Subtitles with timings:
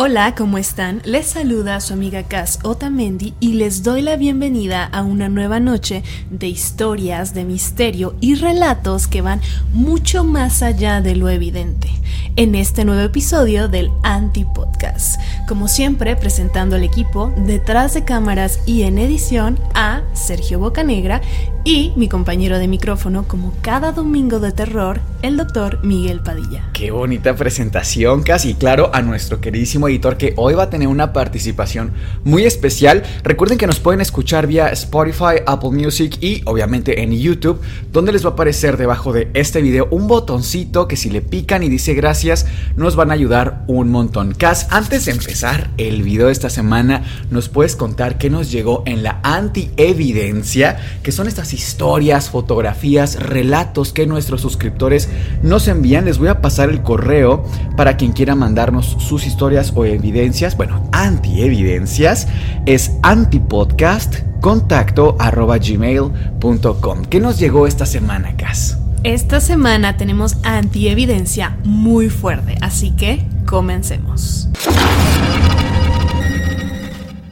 [0.00, 1.02] Hola, ¿cómo están?
[1.04, 6.04] Les saluda su amiga Cass Otamendi y les doy la bienvenida a una nueva noche
[6.30, 9.40] de historias, de misterio y relatos que van
[9.72, 11.88] mucho más allá de lo evidente
[12.36, 15.20] en este nuevo episodio del Anti-Podcast.
[15.48, 21.20] Como siempre, presentando al equipo detrás de cámaras y en edición a Sergio Bocanegra
[21.64, 26.68] y mi compañero de micrófono, como cada domingo de terror, el doctor Miguel Padilla.
[26.72, 31.12] Qué bonita presentación, casi claro, a nuestro queridísimo editor que hoy va a tener una
[31.12, 31.92] participación
[32.24, 33.02] muy especial.
[33.22, 37.60] Recuerden que nos pueden escuchar vía Spotify, Apple Music y obviamente en YouTube,
[37.92, 41.62] donde les va a aparecer debajo de este video un botoncito que si le pican
[41.62, 44.34] y dice gracias, nos van a ayudar un montón.
[44.34, 48.82] Cas, antes de empezar el video de esta semana, nos puedes contar qué nos llegó
[48.86, 55.08] en la anti-evidencia, que son estas historias, fotografías, relatos que nuestros suscriptores
[55.42, 56.04] nos envían.
[56.04, 57.44] Les voy a pasar el correo
[57.76, 60.56] para quien quiera mandarnos sus historias evidencias.
[60.56, 62.28] Bueno, anti-evidencias
[62.66, 67.04] es antipodcast contacto arroba gmail.com.
[67.06, 68.78] ¿Qué nos llegó esta semana, Cas?
[69.04, 74.48] Esta semana tenemos antievidencia muy fuerte, así que comencemos.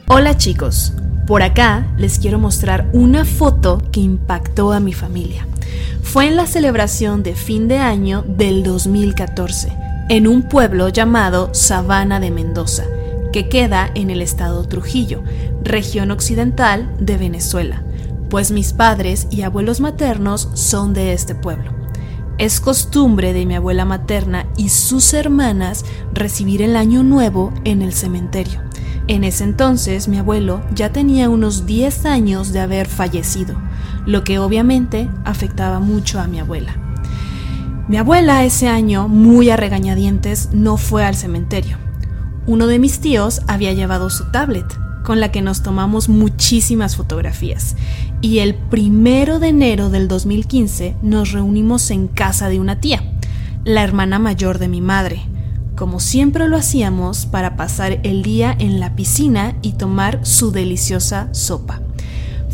[0.07, 0.93] Hola chicos,
[1.25, 5.45] por acá les quiero mostrar una foto que impactó a mi familia.
[6.01, 9.73] Fue en la celebración de fin de año del 2014,
[10.09, 12.83] en un pueblo llamado Sabana de Mendoza,
[13.33, 15.23] que queda en el estado Trujillo,
[15.63, 17.83] región occidental de Venezuela
[18.29, 21.71] pues mis padres y abuelos maternos son de este pueblo.
[22.37, 27.93] Es costumbre de mi abuela materna y sus hermanas recibir el año nuevo en el
[27.93, 28.61] cementerio.
[29.07, 33.55] En ese entonces mi abuelo ya tenía unos 10 años de haber fallecido,
[34.05, 36.86] lo que obviamente afectaba mucho a mi abuela.
[37.87, 41.77] Mi abuela ese año, muy a regañadientes, no fue al cementerio.
[42.45, 44.65] Uno de mis tíos había llevado su tablet,
[45.05, 47.77] con la que nos tomamos muchísimas fotografías.
[48.19, 53.01] Y el primero de enero del 2015 nos reunimos en casa de una tía,
[53.63, 55.21] la hermana mayor de mi madre,
[55.77, 61.29] como siempre lo hacíamos para pasar el día en la piscina y tomar su deliciosa
[61.31, 61.86] sopa.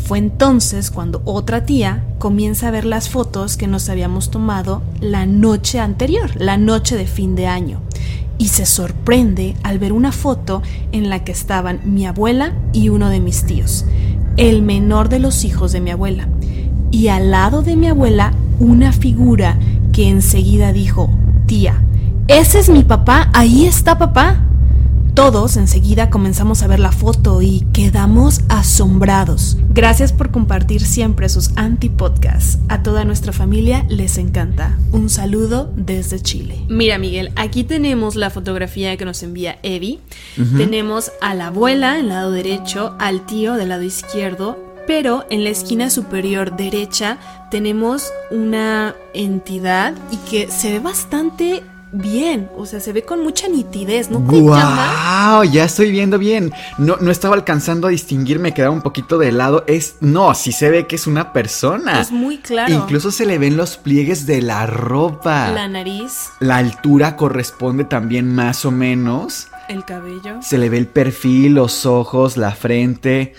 [0.04, 5.24] Fue entonces cuando otra tía comienza a ver las fotos que nos habíamos tomado la
[5.24, 7.80] noche anterior, la noche de fin de año
[8.36, 13.08] y se sorprende al ver una foto en la que estaban mi abuela y uno
[13.08, 13.84] de mis tíos,
[14.36, 16.28] el menor de los hijos de mi abuela,
[16.90, 19.58] y al lado de mi abuela una figura
[19.92, 21.10] que enseguida dijo,
[21.46, 21.82] tía,
[22.28, 24.40] ese es mi papá, ahí está papá.
[25.14, 29.56] Todos enseguida comenzamos a ver la foto y quedamos asombrados.
[29.70, 32.58] Gracias por compartir siempre sus anti-podcasts.
[32.68, 34.76] A toda nuestra familia les encanta.
[34.90, 36.64] Un saludo desde Chile.
[36.68, 40.00] Mira, Miguel, aquí tenemos la fotografía que nos envía Evi.
[40.56, 44.58] Tenemos a la abuela en lado derecho, al tío del lado izquierdo,
[44.88, 47.18] pero en la esquina superior derecha
[47.52, 51.62] tenemos una entidad y que se ve bastante
[51.94, 55.44] bien, o sea, se ve con mucha nitidez, ¿no ¡Wow!
[55.44, 56.52] Ya estoy viendo bien.
[56.76, 59.64] No, no estaba alcanzando a distinguir, me quedaba un poquito de lado.
[59.66, 59.96] Es.
[60.00, 62.00] No, sí se ve que es una persona.
[62.00, 62.72] Es muy claro.
[62.72, 65.50] Incluso se le ven los pliegues de la ropa.
[65.50, 66.30] La nariz.
[66.40, 69.48] La altura corresponde también más o menos.
[69.68, 70.42] El cabello.
[70.42, 73.34] Se le ve el perfil, los ojos, la frente.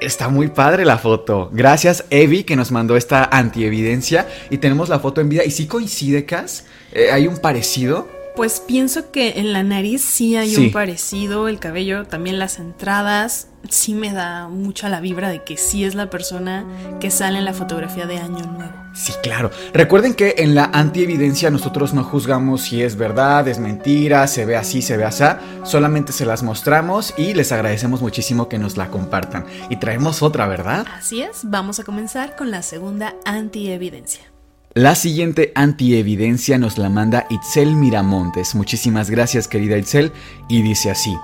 [0.00, 1.50] Está muy padre la foto.
[1.52, 4.28] Gracias, Evi, que nos mandó esta antievidencia.
[4.50, 5.44] Y tenemos la foto en vida.
[5.44, 6.64] Y sí coincide, Cas.
[6.92, 8.08] Eh, hay un parecido.
[8.34, 10.66] Pues pienso que en la nariz sí hay Sí.
[10.66, 15.58] un parecido, el cabello, también las entradas, sí me da mucha la vibra de que
[15.58, 16.64] sí es la persona
[16.98, 18.72] que sale en la fotografía de Año Nuevo.
[18.94, 19.50] Sí, claro.
[19.74, 24.56] Recuerden que en la antievidencia nosotros no juzgamos si es verdad, es mentira, se ve
[24.56, 25.24] así, se ve así.
[25.64, 29.44] Solamente se las mostramos y les agradecemos muchísimo que nos la compartan.
[29.68, 30.86] Y traemos otra, ¿verdad?
[30.98, 34.31] Así es, vamos a comenzar con la segunda antievidencia.
[34.74, 38.54] La siguiente antievidencia nos la manda Itzel Miramontes.
[38.54, 40.12] Muchísimas gracias, querida Itzel.
[40.48, 41.14] Y dice así: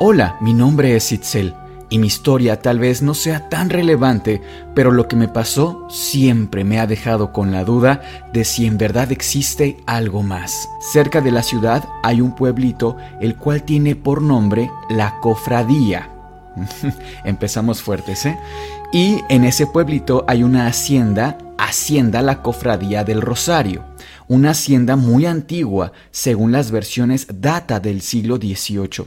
[0.00, 1.54] Hola, mi nombre es Itzel.
[1.90, 4.42] Y mi historia tal vez no sea tan relevante,
[4.74, 8.02] pero lo que me pasó siempre me ha dejado con la duda
[8.32, 10.68] de si en verdad existe algo más.
[10.80, 16.10] Cerca de la ciudad hay un pueblito el cual tiene por nombre La Cofradía.
[17.24, 18.36] Empezamos fuertes, ¿eh?
[18.90, 23.84] Y en ese pueblito hay una hacienda, Hacienda la Cofradía del Rosario,
[24.28, 29.06] una hacienda muy antigua, según las versiones data del siglo XVIII.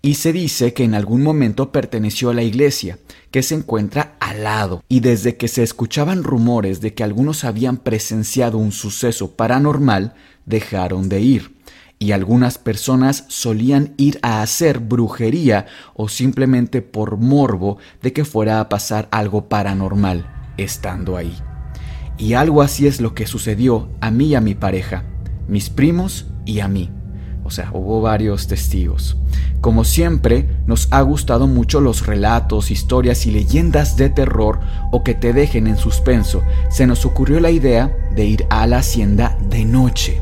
[0.00, 2.98] Y se dice que en algún momento perteneció a la iglesia,
[3.30, 7.76] que se encuentra al lado, y desde que se escuchaban rumores de que algunos habían
[7.76, 10.14] presenciado un suceso paranormal,
[10.46, 11.61] dejaron de ir
[12.02, 18.58] y algunas personas solían ir a hacer brujería o simplemente por morbo de que fuera
[18.58, 21.32] a pasar algo paranormal estando ahí.
[22.18, 25.04] Y algo así es lo que sucedió a mí y a mi pareja,
[25.46, 26.90] mis primos y a mí.
[27.44, 29.16] O sea, hubo varios testigos.
[29.60, 34.58] Como siempre, nos ha gustado mucho los relatos, historias y leyendas de terror
[34.90, 36.42] o que te dejen en suspenso.
[36.68, 40.20] Se nos ocurrió la idea de ir a la hacienda de noche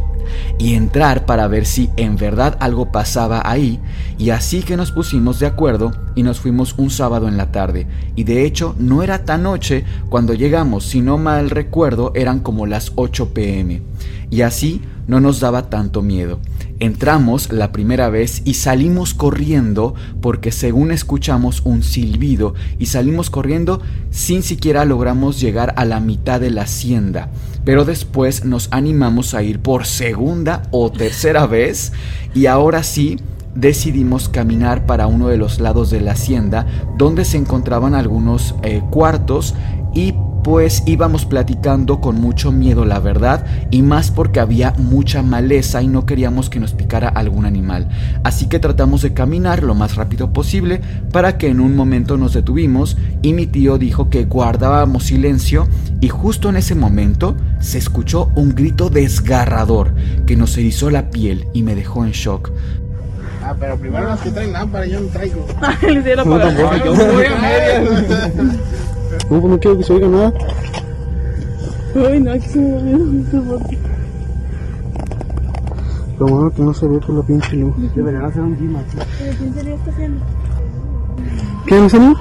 [0.59, 3.81] y entrar para ver si en verdad algo pasaba ahí.
[4.19, 7.87] Y así que nos pusimos de acuerdo y nos fuimos un sábado en la tarde.
[8.17, 12.67] Y de hecho no era tan noche cuando llegamos si no mal recuerdo eran como
[12.67, 13.83] las 8 pm
[14.31, 16.39] y así no nos daba tanto miedo.
[16.79, 23.83] Entramos la primera vez y salimos corriendo porque según escuchamos un silbido y salimos corriendo
[24.11, 27.29] sin siquiera logramos llegar a la mitad de la hacienda.
[27.65, 31.93] Pero después nos animamos a ir por segunda o tercera vez
[32.35, 33.19] y ahora sí
[33.55, 36.67] decidimos caminar para uno de los lados de la hacienda
[36.97, 39.55] donde se encontraban algunos eh, cuartos
[39.93, 45.83] y pues íbamos platicando con mucho miedo, la verdad, y más porque había mucha maleza
[45.83, 47.89] y no queríamos que nos picara algún animal.
[48.25, 50.81] Así que tratamos de caminar lo más rápido posible
[51.13, 55.69] para que en un momento nos detuvimos y mi tío dijo que guardábamos silencio
[56.01, 59.95] y justo en ese momento se escuchó un grito desgarrador
[60.27, 62.51] que nos erizó la piel y me dejó en shock.
[63.43, 65.47] Ah, pero primero los que traen lámpara, yo no traigo.
[66.85, 68.57] Yo voy a medias.
[69.11, 70.33] No, pues no quiero que se oiga nada.
[71.95, 73.59] Ay, no, aquí se me va
[76.19, 77.75] Lo bueno que no se ve por la pinche luz.
[77.95, 78.99] Deberían hacer un gym aquí.
[79.39, 80.25] ¿Quién sería esta haciendo?
[81.67, 82.17] ¿Qué, mi señor?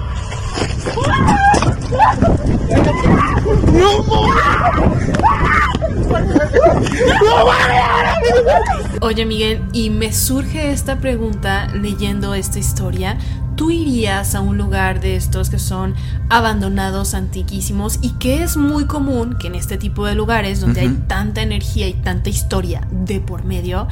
[9.01, 13.17] Oye Miguel, y me surge esta pregunta leyendo esta historia.
[13.59, 15.93] ¿Tú irías a un lugar de estos que son
[16.29, 20.97] abandonados, antiquísimos y que es muy común que en este tipo de lugares donde hay
[21.07, 23.89] tanta energía y tanta historia de por medio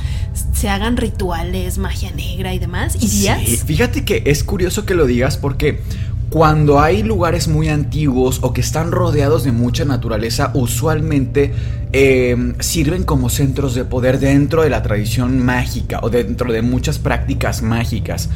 [0.54, 2.96] se hagan rituales, magia negra y demás?
[2.96, 3.42] ¿Irías?
[3.46, 5.82] Sí, fíjate que es curioso que lo digas porque
[6.30, 11.54] cuando hay lugares muy antiguos o que están rodeados de mucha naturaleza, usualmente
[11.92, 17.00] eh, sirven como centros de poder dentro de la tradición mágica o dentro de muchas
[17.00, 18.30] prácticas mágicas.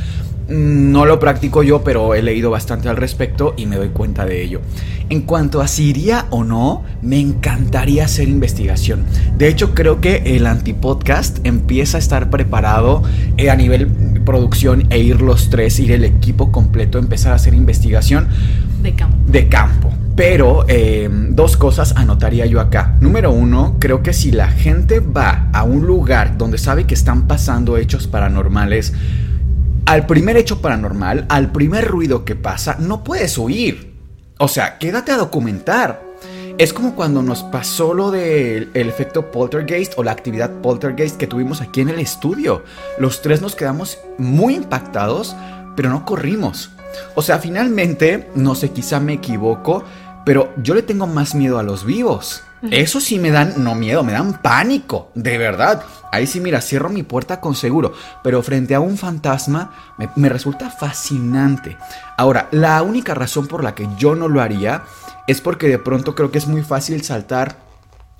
[0.51, 4.25] Mm, No lo practico yo, pero he leído bastante al respecto y me doy cuenta
[4.25, 4.61] de ello.
[5.09, 9.03] En cuanto a si iría o no, me encantaría hacer investigación.
[9.37, 13.03] De hecho, creo que el antipodcast empieza a estar preparado
[13.37, 13.87] eh, a nivel
[14.25, 18.27] producción e ir los tres, ir el equipo completo, empezar a hacer investigación
[18.83, 19.17] De campo.
[19.27, 19.91] de campo.
[20.15, 22.95] Pero eh, dos cosas anotaría yo acá.
[23.01, 27.27] Número uno, creo que si la gente va a un lugar donde sabe que están
[27.27, 28.93] pasando hechos paranormales,
[29.85, 33.93] al primer hecho paranormal, al primer ruido que pasa, no puedes huir.
[34.37, 36.01] O sea, quédate a documentar.
[36.57, 41.27] Es como cuando nos pasó lo del el efecto poltergeist o la actividad poltergeist que
[41.27, 42.63] tuvimos aquí en el estudio.
[42.99, 45.35] Los tres nos quedamos muy impactados,
[45.75, 46.71] pero no corrimos.
[47.15, 49.83] O sea, finalmente, no sé, quizá me equivoco,
[50.25, 52.43] pero yo le tengo más miedo a los vivos.
[52.69, 55.83] Eso sí me dan, no miedo, me dan pánico, de verdad.
[56.11, 60.29] Ahí sí, mira, cierro mi puerta con seguro, pero frente a un fantasma me, me
[60.29, 61.77] resulta fascinante.
[62.17, 64.83] Ahora, la única razón por la que yo no lo haría
[65.27, 67.57] es porque de pronto creo que es muy fácil saltar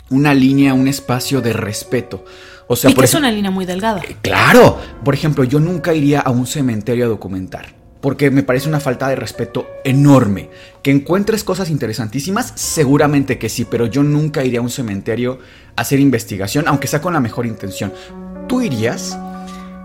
[0.09, 2.23] una línea, un espacio de respeto.
[2.67, 4.01] O sea, y que por es una línea muy delgada.
[4.21, 7.80] Claro, por ejemplo, yo nunca iría a un cementerio a documentar.
[8.01, 10.49] Porque me parece una falta de respeto enorme.
[10.81, 15.39] Que encuentres cosas interesantísimas, seguramente que sí, pero yo nunca iría a un cementerio
[15.75, 17.93] a hacer investigación, aunque sea con la mejor intención.
[18.47, 19.17] ¿Tú irías?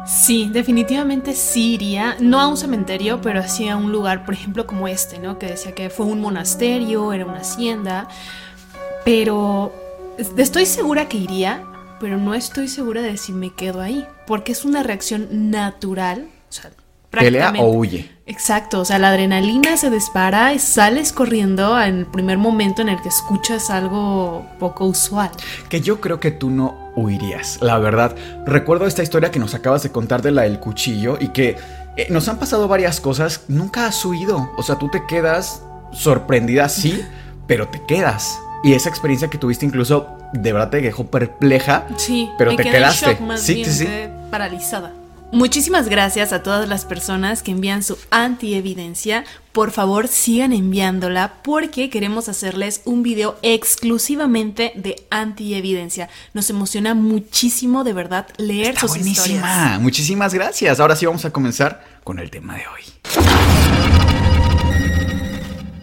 [0.06, 4.64] Sí, definitivamente sí iría, no a un cementerio, pero sí a un lugar, por ejemplo,
[4.66, 5.38] como este, ¿no?
[5.38, 8.08] Que decía que fue un monasterio, era una hacienda,
[9.04, 9.72] pero
[10.18, 11.64] es- estoy segura que iría,
[12.00, 16.52] pero no estoy segura de si me quedo ahí, porque es una reacción natural, o
[16.52, 16.70] sea,
[17.24, 18.10] ¿Pelea o huye?
[18.26, 22.88] Exacto, o sea, la adrenalina se dispara y sales corriendo en el primer momento en
[22.88, 25.30] el que escuchas algo poco usual.
[25.68, 28.16] Que yo creo que tú no huirías, la verdad.
[28.44, 31.56] Recuerdo esta historia que nos acabas de contar de la del cuchillo y que
[31.96, 34.50] eh, nos han pasado varias cosas, nunca has huido.
[34.56, 37.00] O sea, tú te quedas sorprendida, sí,
[37.46, 38.38] pero te quedas.
[38.64, 41.86] Y esa experiencia que tuviste incluso de verdad te dejó perpleja.
[41.96, 43.04] Sí, Pero me te quedaste.
[43.06, 43.88] en shock más Sí, bien, sí, sí.
[44.32, 44.92] paralizada.
[45.36, 49.22] Muchísimas gracias a todas las personas que envían su antievidencia.
[49.52, 56.08] Por favor, sigan enviándola porque queremos hacerles un video exclusivamente de antievidencia.
[56.32, 59.36] Nos emociona muchísimo de verdad leer Está sus buenísima.
[59.36, 59.80] historias.
[59.80, 60.80] Muchísimas gracias.
[60.80, 63.75] Ahora sí vamos a comenzar con el tema de hoy.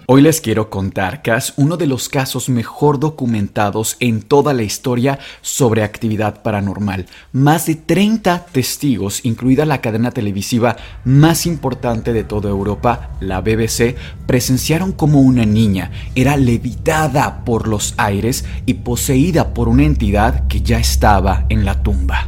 [0.05, 5.17] Hoy les quiero contar, Cas, uno de los casos mejor documentados en toda la historia
[5.41, 7.05] sobre actividad paranormal.
[7.31, 13.95] Más de 30 testigos, incluida la cadena televisiva más importante de toda Europa, la BBC,
[14.27, 20.62] presenciaron como una niña era levitada por los aires y poseída por una entidad que
[20.62, 22.27] ya estaba en la tumba.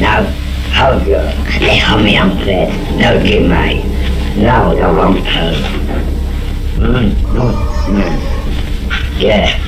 [0.00, 0.24] Now,
[0.74, 1.28] hold your.
[4.38, 5.87] No, toe.
[6.78, 7.52] Mm, mm,
[7.88, 9.20] mm.
[9.20, 9.48] Yeah.
[9.48, 9.67] Yeah.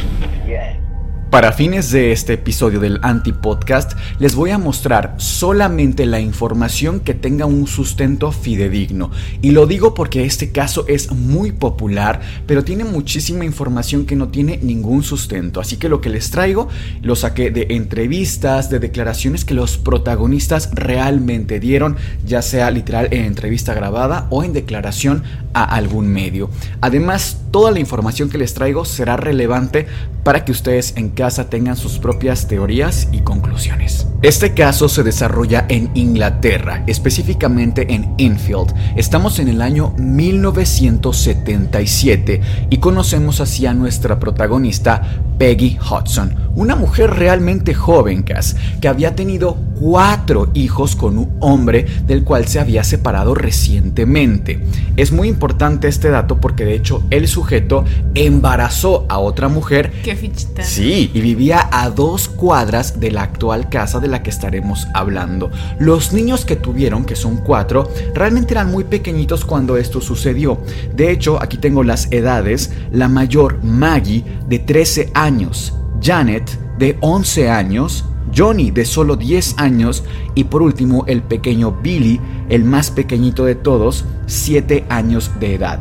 [1.30, 7.14] Para fines de este episodio del Anti-Podcast, les voy a mostrar solamente la información que
[7.14, 9.12] tenga un sustento fidedigno.
[9.40, 14.26] Y lo digo porque este caso es muy popular, pero tiene muchísima información que no
[14.30, 15.60] tiene ningún sustento.
[15.60, 16.66] Así que lo que les traigo
[17.00, 21.96] lo saqué de entrevistas, de declaraciones que los protagonistas realmente dieron,
[22.26, 25.22] ya sea literal en entrevista grabada o en declaración
[25.54, 26.50] a algún medio.
[26.80, 29.86] Además, toda la información que les traigo será relevante
[30.24, 34.06] para que ustedes en casa tengan sus propias teorías y conclusiones.
[34.22, 38.72] Este caso se desarrolla en Inglaterra, específicamente en Enfield.
[38.96, 45.02] Estamos en el año 1977 y conocemos así a nuestra protagonista
[45.36, 51.86] Peggy Hudson, una mujer realmente joven, Cass, que había tenido cuatro hijos con un hombre
[52.06, 54.62] del cual se había separado recientemente.
[54.96, 60.14] Es muy importante este dato porque de hecho el sujeto embarazó a otra mujer Qué
[60.14, 60.62] fichita.
[60.62, 65.50] Sí, y vivía a dos cuadras de la actual casa de la que estaremos hablando.
[65.78, 70.58] Los niños que tuvieron, que son cuatro, realmente eran muy pequeñitos cuando esto sucedió.
[70.94, 72.72] De hecho, aquí tengo las edades.
[72.92, 75.74] La mayor, Maggie, de 13 años.
[76.02, 78.04] Janet, de 11 años.
[78.36, 80.04] Johnny, de solo 10 años.
[80.34, 85.80] Y por último, el pequeño Billy, el más pequeñito de todos, 7 años de edad.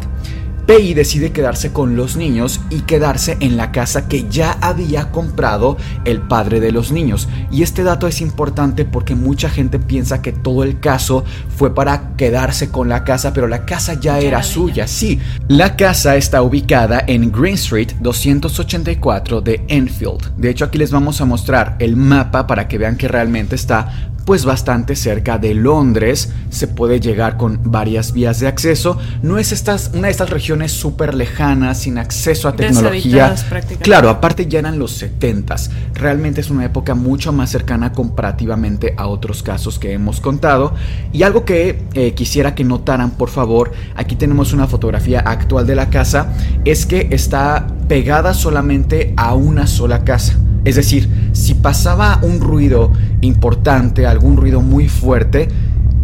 [0.69, 5.77] Peggy decide quedarse con los niños y quedarse en la casa que ya había comprado
[6.05, 7.27] el padre de los niños.
[7.49, 11.23] Y este dato es importante porque mucha gente piensa que todo el caso
[11.57, 15.19] fue para quedarse con la casa, pero la casa ya, Ya era suya, sí.
[15.47, 20.35] La casa está ubicada en Green Street 284 de Enfield.
[20.37, 24.11] De hecho, aquí les vamos a mostrar el mapa para que vean que realmente está
[24.29, 29.51] pues bastante cerca de Londres, se puede llegar con varias vías de acceso, no es
[29.51, 33.33] estas, una de estas regiones súper lejanas, sin acceso a tecnología.
[33.81, 39.07] Claro, aparte ya eran los 70s, realmente es una época mucho más cercana comparativamente a
[39.07, 40.75] otros casos que hemos contado.
[41.11, 45.73] Y algo que eh, quisiera que notaran, por favor, aquí tenemos una fotografía actual de
[45.73, 50.35] la casa, es que está pegada solamente a una sola casa.
[50.65, 55.47] Es decir, si pasaba un ruido importante, algún ruido muy fuerte,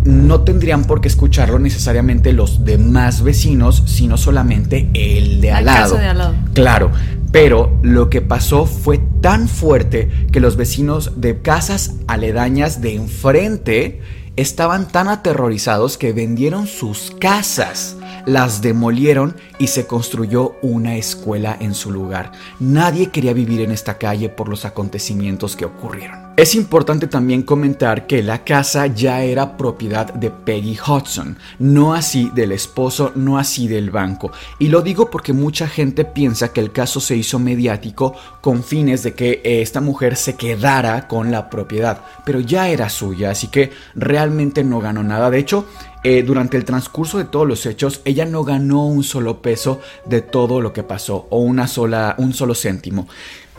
[0.06, 5.98] no tendrían por qué escucharlo necesariamente los demás vecinos, sino solamente el de al lado.
[5.98, 6.36] de al lado.
[6.54, 6.92] Claro,
[7.32, 14.00] pero lo que pasó fue tan fuerte que los vecinos de casas aledañas de enfrente
[14.36, 17.95] estaban tan aterrorizados que vendieron sus casas.
[18.26, 22.32] Las demolieron y se construyó una escuela en su lugar.
[22.60, 26.25] Nadie quería vivir en esta calle por los acontecimientos que ocurrieron.
[26.38, 32.30] Es importante también comentar que la casa ya era propiedad de Peggy Hudson, no así
[32.36, 34.34] del esposo, no así del banco.
[34.60, 39.02] Y lo digo porque mucha gente piensa que el caso se hizo mediático con fines
[39.04, 43.72] de que esta mujer se quedara con la propiedad, pero ya era suya, así que
[43.96, 45.30] realmente no ganó nada.
[45.30, 45.66] De hecho,
[46.04, 50.22] eh, durante el transcurso de todos los hechos, ella no ganó un solo peso de
[50.22, 53.08] todo lo que pasó, o una sola, un solo céntimo.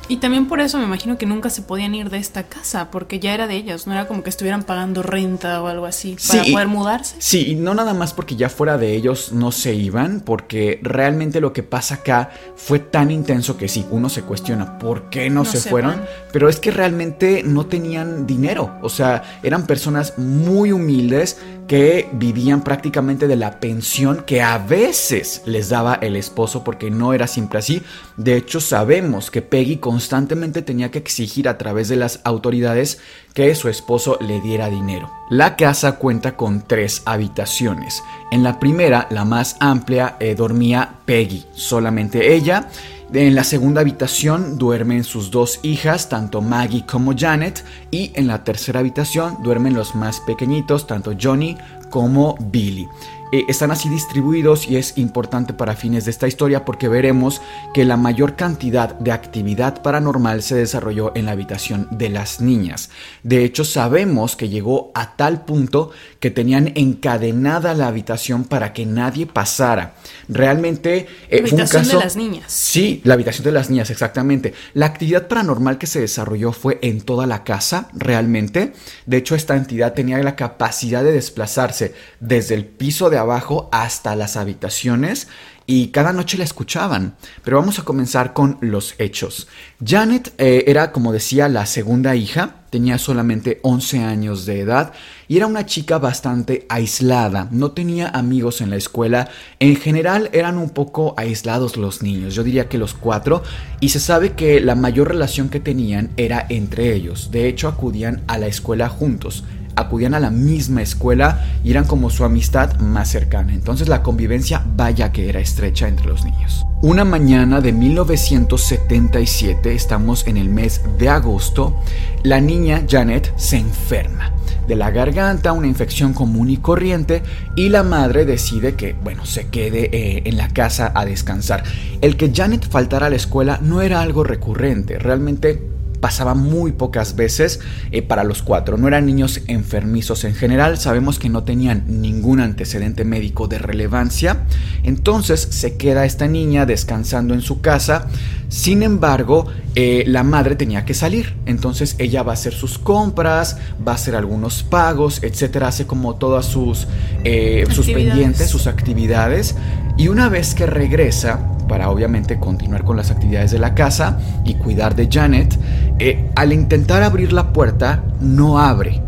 [0.09, 3.19] Y también por eso me imagino que nunca se podían ir de esta casa, porque
[3.19, 6.45] ya era de ellos, no era como que estuvieran pagando renta o algo así para
[6.45, 7.17] Sí, poder mudarse.
[7.19, 11.41] Sí, y no nada más porque ya fuera de ellos no se iban, porque realmente
[11.41, 15.45] lo que pasa acá fue tan intenso que sí, uno se cuestiona por qué no,
[15.45, 16.07] No se, se fueron, van.
[16.33, 22.63] pero es que realmente no tenían dinero, o sea, eran personas muy humildes que vivían
[22.63, 27.59] prácticamente de la pensión que a veces les daba el esposo porque no era siempre
[27.59, 27.83] así.
[28.17, 32.99] De hecho, sabemos que Peggy constantemente tenía que exigir a través de las autoridades
[33.35, 35.13] que su esposo le diera dinero.
[35.31, 38.03] La casa cuenta con tres habitaciones.
[38.33, 42.69] En la primera, la más amplia, eh, dormía Peggy, solamente ella.
[43.13, 48.43] En la segunda habitación duermen sus dos hijas, tanto Maggie como Janet, y en la
[48.43, 51.57] tercera habitación duermen los más pequeñitos, tanto Johnny
[51.91, 52.89] como Billy.
[53.37, 57.43] Eh, están así distribuidos y es importante para fines de esta historia porque veremos
[57.75, 62.89] que la mayor cantidad de actividad paranormal se desarrolló en la habitación de las niñas.
[63.25, 68.87] De hecho, sabemos que llegó a tal punto que tenían encadenada la habitación para que
[68.87, 69.97] nadie pasara.
[70.31, 72.45] Realmente eh, La fue un de las niñas.
[72.51, 74.55] Sí, la habitación de las niñas, exactamente.
[74.73, 78.73] La actividad paranormal que se desarrolló fue en toda la casa, realmente.
[79.05, 83.26] De hecho, esta entidad tenía la capacidad de desplazarse desde el piso de abajo
[83.73, 85.29] hasta las habitaciones
[85.67, 87.17] y cada noche la escuchaban.
[87.45, 89.49] Pero vamos a comenzar con los hechos.
[89.85, 94.93] Janet eh, era, como decía, la segunda hija, tenía solamente 11 años de edad
[95.29, 99.29] y era una chica bastante aislada, no tenía amigos en la escuela,
[99.61, 103.43] en general eran un poco aislados los niños, yo diría que los cuatro,
[103.81, 108.23] y se sabe que la mayor relación que tenían era entre ellos, de hecho acudían
[108.27, 109.45] a la escuela juntos
[109.77, 113.53] acudían a la misma escuela y eran como su amistad más cercana.
[113.53, 116.67] Entonces la convivencia vaya que era estrecha entre los niños.
[116.83, 121.77] Una mañana de 1977, estamos en el mes de agosto,
[122.23, 124.33] la niña Janet se enferma
[124.67, 127.23] de la garganta, una infección común y corriente,
[127.55, 131.63] y la madre decide que, bueno, se quede eh, en la casa a descansar.
[132.01, 137.17] El que Janet faltara a la escuela no era algo recurrente, realmente pasaba muy pocas
[137.17, 138.77] veces eh, para los cuatro.
[138.77, 144.45] No eran niños enfermizos en general, sabemos que no tenían ningún antecedente médico de relevancia.
[144.83, 148.07] Entonces se queda esta niña descansando en su casa.
[148.49, 151.35] Sin embargo, eh, la madre tenía que salir.
[151.47, 155.69] Entonces ella va a hacer sus compras, va a hacer algunos pagos, etcétera.
[155.69, 156.87] Hace como todas sus,
[157.25, 159.57] eh, sus pendientes, sus actividades.
[159.97, 164.55] Y una vez que regresa, para obviamente continuar con las actividades de la casa y
[164.55, 165.59] cuidar de Janet,
[165.99, 169.03] eh, al intentar abrir la puerta no abre,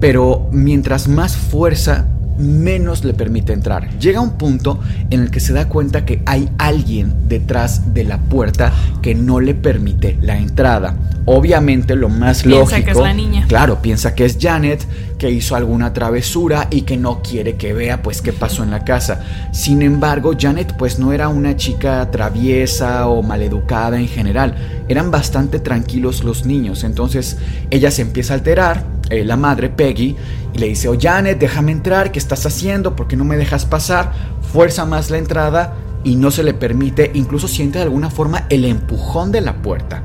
[0.00, 2.06] pero mientras más fuerza,
[2.40, 3.88] menos le permite entrar.
[3.98, 8.18] Llega un punto en el que se da cuenta que hay alguien detrás de la
[8.18, 8.72] puerta
[9.02, 10.96] que no le permite la entrada.
[11.26, 13.44] Obviamente lo más Piensa lógico, que es la niña.
[13.46, 14.84] claro, piensa que es Janet,
[15.18, 18.84] que hizo alguna travesura y que no quiere que vea pues qué pasó en la
[18.84, 19.20] casa.
[19.52, 24.54] Sin embargo, Janet pues no era una chica traviesa o maleducada en general,
[24.88, 27.36] eran bastante tranquilos los niños, entonces
[27.70, 30.16] ella se empieza a alterar, eh, la madre Peggy,
[30.52, 32.96] y le dice, oh Janet, déjame entrar, ¿qué estás haciendo?
[32.96, 34.12] ¿Por qué no me dejas pasar?
[34.52, 38.64] Fuerza más la entrada y no se le permite, incluso siente de alguna forma el
[38.64, 40.02] empujón de la puerta.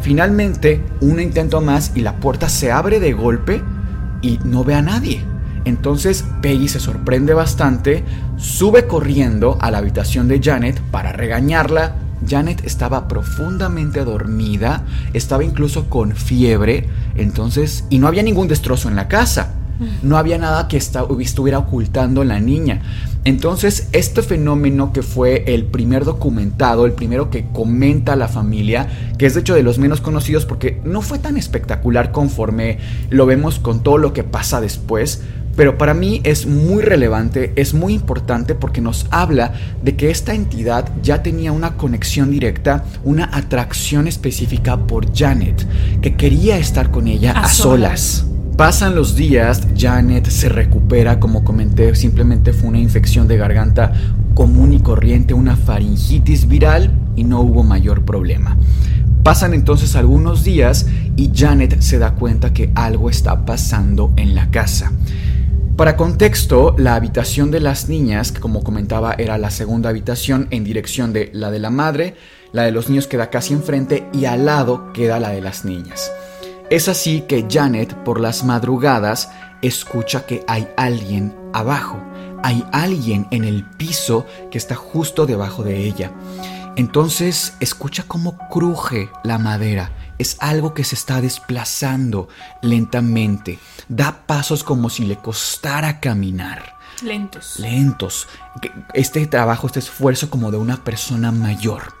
[0.00, 3.62] Finalmente, un intento más y la puerta se abre de golpe
[4.22, 5.22] y no ve a nadie.
[5.64, 8.04] Entonces Peggy se sorprende bastante,
[8.36, 11.96] sube corriendo a la habitación de Janet para regañarla.
[12.26, 18.96] Janet estaba profundamente dormida, estaba incluso con fiebre, entonces, y no había ningún destrozo en
[18.96, 19.57] la casa.
[20.02, 22.82] No había nada que estuviera ocultando la niña.
[23.24, 28.88] Entonces, este fenómeno que fue el primer documentado, el primero que comenta la familia,
[29.18, 32.78] que es de hecho de los menos conocidos porque no fue tan espectacular conforme
[33.10, 35.22] lo vemos con todo lo que pasa después,
[35.56, 40.32] pero para mí es muy relevante, es muy importante porque nos habla de que esta
[40.32, 45.66] entidad ya tenía una conexión directa, una atracción específica por Janet,
[46.00, 48.00] que quería estar con ella a, A solas.
[48.00, 48.37] solas.
[48.58, 53.92] Pasan los días, Janet se recupera, como comenté, simplemente fue una infección de garganta
[54.34, 58.56] común y corriente una faringitis viral y no hubo mayor problema.
[59.22, 64.50] Pasan entonces algunos días y Janet se da cuenta que algo está pasando en la
[64.50, 64.90] casa.
[65.76, 70.64] Para contexto, la habitación de las niñas, que como comentaba era la segunda habitación en
[70.64, 72.16] dirección de la de la madre,
[72.50, 76.10] la de los niños queda casi enfrente y al lado queda la de las niñas.
[76.70, 79.30] Es así que Janet por las madrugadas
[79.62, 81.98] escucha que hay alguien abajo,
[82.42, 86.12] hay alguien en el piso que está justo debajo de ella.
[86.76, 92.28] Entonces escucha cómo cruje la madera es algo que se está desplazando
[92.60, 93.58] lentamente.
[93.88, 96.76] Da pasos como si le costara caminar.
[97.02, 97.58] Lentos.
[97.60, 98.28] Lentos.
[98.92, 101.94] Este trabajo, este esfuerzo como de una persona mayor.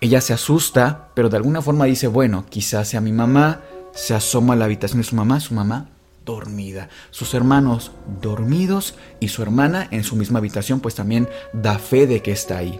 [0.00, 3.60] Ella se asusta, pero de alguna forma dice, bueno, quizás sea mi mamá.
[3.98, 5.88] Se asoma a la habitación de su mamá, su mamá
[6.24, 6.88] dormida.
[7.10, 7.90] Sus hermanos
[8.22, 12.58] dormidos y su hermana en su misma habitación pues también da fe de que está
[12.58, 12.78] ahí.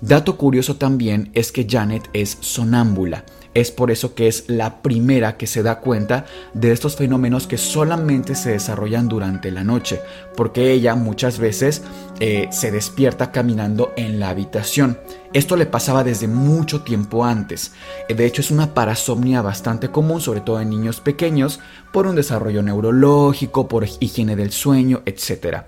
[0.00, 3.24] Dato curioso también es que Janet es sonámbula.
[3.54, 7.58] Es por eso que es la primera que se da cuenta de estos fenómenos que
[7.58, 10.00] solamente se desarrollan durante la noche,
[10.36, 11.82] porque ella muchas veces
[12.20, 14.98] eh, se despierta caminando en la habitación.
[15.34, 17.72] Esto le pasaba desde mucho tiempo antes.
[18.08, 21.60] De hecho es una parasomnia bastante común, sobre todo en niños pequeños,
[21.92, 25.64] por un desarrollo neurológico, por higiene del sueño, etc.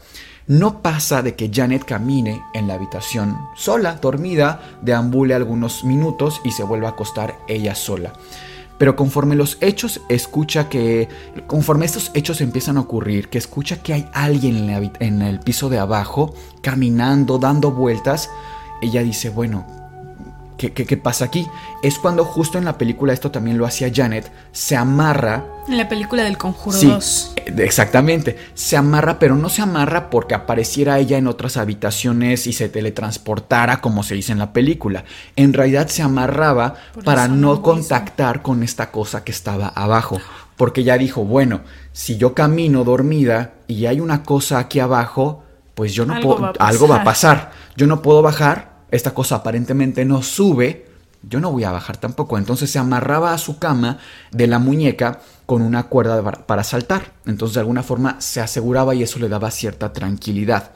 [0.46, 6.50] No pasa de que Janet camine en la habitación sola, dormida, deambule algunos minutos y
[6.50, 8.12] se vuelva a acostar ella sola.
[8.76, 11.08] Pero conforme los hechos escucha que,
[11.46, 15.70] conforme estos hechos empiezan a ocurrir, que escucha que hay alguien en, en el piso
[15.70, 18.28] de abajo, caminando, dando vueltas,
[18.82, 19.64] ella dice, bueno,
[20.56, 21.46] ¿Qué, pasa aquí?
[21.82, 25.44] Es cuando justo en la película, esto también lo hacía Janet, se amarra.
[25.68, 27.32] En la película del Conjuro 2.
[27.36, 28.36] Eh, exactamente.
[28.54, 33.80] Se amarra, pero no se amarra porque apareciera ella en otras habitaciones y se teletransportara
[33.80, 35.04] como se dice en la película.
[35.34, 40.20] En realidad se amarraba para no contactar con esta cosa que estaba abajo.
[40.56, 41.62] Porque ya dijo, bueno,
[41.92, 45.42] si yo camino dormida y hay una cosa aquí abajo,
[45.74, 47.50] pues yo no puedo, algo va a pasar.
[47.76, 50.86] Yo no puedo bajar esta cosa aparentemente no sube,
[51.28, 52.38] yo no voy a bajar tampoco.
[52.38, 53.98] Entonces se amarraba a su cama
[54.30, 57.12] de la muñeca con una cuerda para saltar.
[57.26, 60.72] Entonces de alguna forma se aseguraba y eso le daba cierta tranquilidad.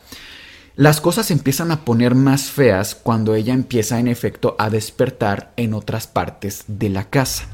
[0.75, 5.75] Las cosas empiezan a poner más feas cuando ella empieza en efecto a despertar en
[5.75, 7.45] otras partes de la casa.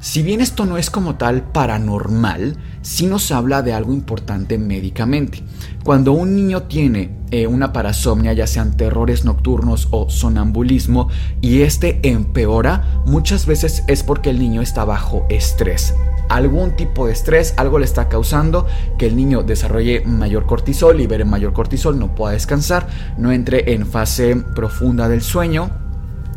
[0.00, 5.42] Si bien esto no es como tal paranormal, sí nos habla de algo importante médicamente.
[5.84, 11.10] Cuando un niño tiene eh, una parasomnia, ya sean terrores nocturnos o sonambulismo,
[11.42, 15.94] y este empeora, muchas veces es porque el niño está bajo estrés.
[16.30, 18.66] Algún tipo de estrés, algo le está causando
[18.96, 23.86] que el niño desarrolle mayor cortisol, libere mayor cortisol, no pueda descansar, no entre en
[23.86, 25.70] fase profunda del sueño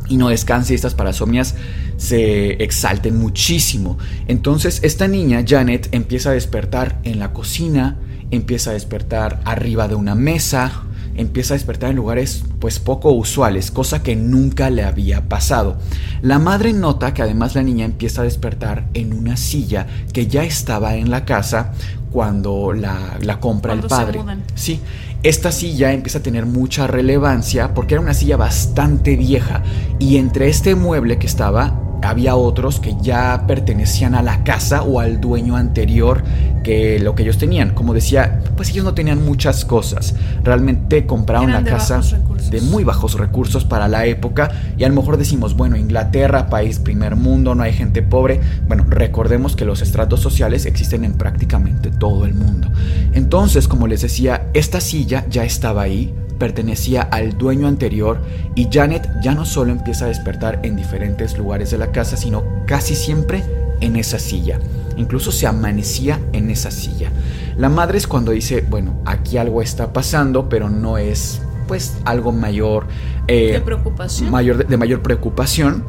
[0.09, 1.55] y no descanse y estas parasomnias
[1.95, 3.97] se exalten muchísimo.
[4.27, 7.97] Entonces esta niña, Janet, empieza a despertar en la cocina,
[8.31, 10.83] empieza a despertar arriba de una mesa,
[11.15, 15.77] empieza a despertar en lugares pues poco usuales, cosa que nunca le había pasado.
[16.21, 20.43] La madre nota que además la niña empieza a despertar en una silla que ya
[20.43, 21.73] estaba en la casa
[22.11, 24.19] cuando la, compra el padre.
[24.55, 24.79] Sí,
[25.23, 29.63] esta silla empieza a tener mucha relevancia porque era una silla bastante vieja
[29.99, 34.99] y entre este mueble que estaba había otros que ya pertenecían a la casa o
[34.99, 36.23] al dueño anterior
[36.63, 37.73] que lo que ellos tenían.
[37.73, 40.15] Como decía, pues ellos no tenían muchas cosas.
[40.43, 42.01] Realmente compraron la casa
[42.49, 46.79] de muy bajos recursos para la época y a lo mejor decimos, bueno, Inglaterra, país
[46.79, 48.41] primer mundo, no hay gente pobre.
[48.67, 52.69] Bueno, recordemos que los estratos sociales existen en prácticamente todo el mundo.
[53.13, 58.21] Entonces, como les decía, esta silla ya estaba ahí, pertenecía al dueño anterior
[58.55, 62.43] y Janet ya no solo empieza a despertar en diferentes lugares de la casa, sino
[62.65, 63.43] casi siempre
[63.81, 64.59] en esa silla.
[64.95, 67.11] Incluso se amanecía en esa silla.
[67.57, 72.31] La madre es cuando dice, bueno, aquí algo está pasando, pero no es pues algo
[72.31, 72.87] mayor.
[73.27, 74.31] Eh, de preocupación.
[74.31, 75.83] Mayor, de, mayor preocupación.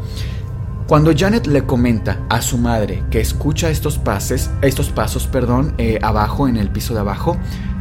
[0.87, 5.99] Cuando Janet le comenta a su madre que escucha estos pases, estos pasos, perdón, eh,
[6.03, 7.37] abajo en el piso de abajo,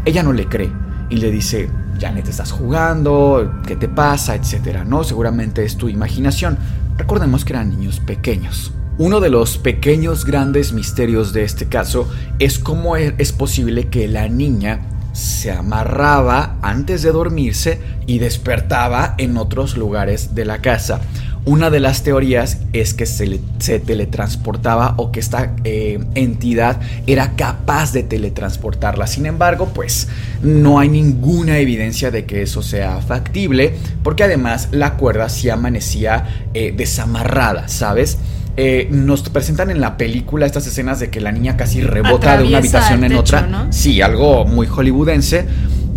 [0.05, 0.71] ella no le cree
[1.09, 1.69] y le dice,
[1.99, 4.35] Janet, estás jugando, ¿qué te pasa?
[4.35, 5.03] etcétera, ¿no?
[5.03, 6.57] Seguramente es tu imaginación.
[6.97, 8.71] Recordemos que eran niños pequeños.
[8.97, 14.07] Uno de los pequeños grandes misterios de este caso es cómo e-, es posible que
[14.07, 14.81] la niña
[15.13, 21.01] se amarraba antes de dormirse y despertaba en otros lugares de la casa.
[21.47, 26.81] Una de las teorías es que se, le- se teletransportaba o que esta eh, entidad
[27.07, 29.07] era capaz de teletransportarla.
[29.07, 30.09] Sin embargo, pues
[30.43, 36.25] no hay ninguna evidencia de que eso sea factible, porque además la cuerda sí amanecía
[36.53, 38.17] eh, desamarrada, ¿sabes?
[38.57, 42.43] Eh, nos presentan en la película estas escenas de que la niña casi rebota de
[42.45, 43.41] una habitación en techo, otra.
[43.47, 43.71] ¿no?
[43.71, 45.45] Sí, algo muy hollywoodense.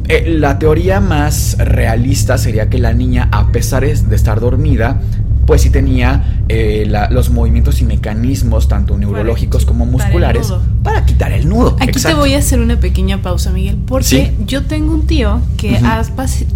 [0.07, 5.01] Eh, la teoría más realista sería que la niña, a pesar es- de estar dormida,
[5.47, 11.33] pues sí tenía eh, la- los movimientos y mecanismos, tanto neurológicos como musculares, para quitar
[11.33, 11.77] el nudo.
[11.81, 14.33] Aquí te voy a hacer una pequeña pausa, Miguel, porque Sí.
[14.47, 16.03] yo tengo un tío que ha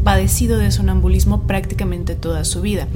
[0.03, 2.87] padecido de sonambulismo prácticamente toda su vida.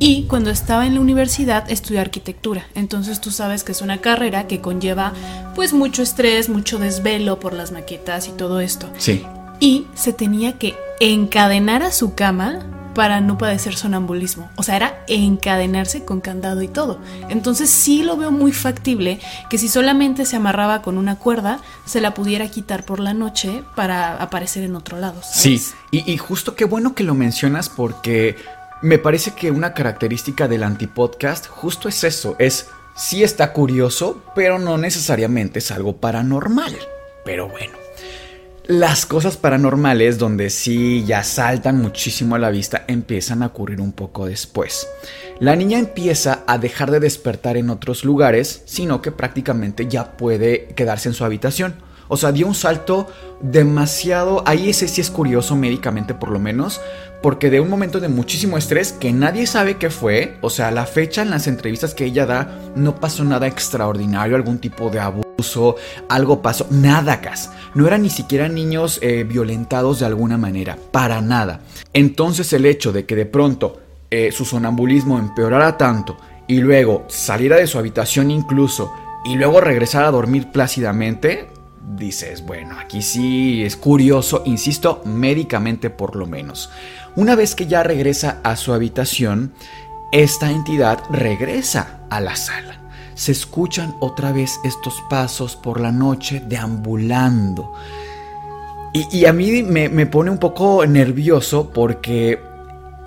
[0.00, 2.64] Y cuando estaba en la universidad estudió arquitectura.
[2.74, 5.12] Entonces tú sabes que es una carrera que conlleva
[5.54, 8.88] pues mucho estrés, mucho desvelo por las maquetas y todo esto.
[8.98, 9.22] Sí.
[9.60, 12.58] Y se tenía que encadenar a su cama
[12.94, 14.50] para no padecer sonambulismo.
[14.56, 17.00] O sea, era encadenarse con candado y todo.
[17.28, 22.00] Entonces sí lo veo muy factible que si solamente se amarraba con una cuerda, se
[22.00, 25.20] la pudiera quitar por la noche para aparecer en otro lado.
[25.22, 28.36] Sí, y, y justo qué bueno que lo mencionas porque
[28.82, 34.58] me parece que una característica del antipodcast justo es eso, es sí está curioso, pero
[34.58, 36.76] no necesariamente es algo paranormal.
[37.24, 37.83] Pero bueno,
[38.66, 43.92] las cosas paranormales donde sí ya saltan muchísimo a la vista empiezan a ocurrir un
[43.92, 44.88] poco después.
[45.38, 50.68] La niña empieza a dejar de despertar en otros lugares, sino que prácticamente ya puede
[50.68, 51.74] quedarse en su habitación.
[52.08, 53.06] O sea, dio un salto
[53.42, 54.42] demasiado...
[54.46, 56.80] Ahí ese sí es curioso médicamente por lo menos,
[57.24, 60.84] porque de un momento de muchísimo estrés que nadie sabe qué fue, o sea, la
[60.84, 65.76] fecha en las entrevistas que ella da no pasó nada extraordinario, algún tipo de abuso,
[66.10, 67.50] algo pasó, nada, Cas.
[67.72, 71.62] No eran ni siquiera niños eh, violentados de alguna manera, para nada.
[71.94, 77.56] Entonces el hecho de que de pronto eh, su sonambulismo empeorara tanto y luego saliera
[77.56, 78.92] de su habitación incluso
[79.24, 81.48] y luego regresar a dormir plácidamente,
[81.86, 86.70] dices, bueno, aquí sí es curioso, insisto, médicamente por lo menos.
[87.16, 89.52] Una vez que ya regresa a su habitación,
[90.12, 92.80] esta entidad regresa a la sala.
[93.14, 97.72] Se escuchan otra vez estos pasos por la noche deambulando.
[98.92, 102.38] Y, a mí me, me pone un poco nervioso porque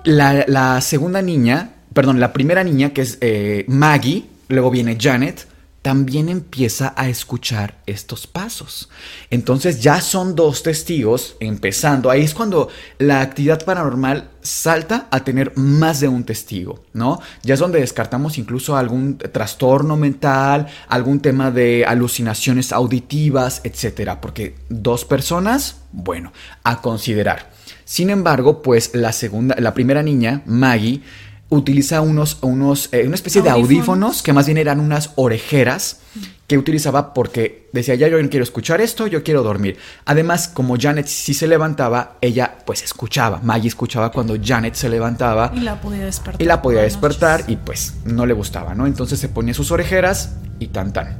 [0.04, 5.46] la, la segunda niña, perdón, la primera niña que es eh, Maggie, luego viene Janet,
[5.88, 8.90] también empieza a escuchar estos pasos.
[9.30, 12.10] Entonces ya son dos testigos empezando.
[12.10, 17.22] Ahí es cuando la actividad paranormal salta a tener más de un testigo, ¿no?
[17.42, 24.20] Ya es donde descartamos incluso algún trastorno mental, algún tema de alucinaciones auditivas, etcétera.
[24.20, 27.50] Porque dos personas, bueno, a considerar.
[27.86, 31.00] Sin embargo, pues la segunda, la primera niña, Maggie,
[31.50, 34.22] utiliza unos, unos eh, una especie de Audífonos.
[34.22, 36.00] que más bien eran unas orejeras
[36.46, 39.78] que utilizaba porque decía ya yo no quiero escuchar esto, yo quiero dormir.
[40.04, 43.40] Además, como Janet sí se levantaba, ella pues escuchaba.
[43.42, 46.42] Maggie escuchaba cuando Janet se levantaba Y la podía despertar.
[46.42, 47.52] y la podía despertar noches.
[47.52, 48.86] y pues no le gustaba, ¿no?
[48.86, 51.18] Entonces se ponía sus orejeras y tan tan.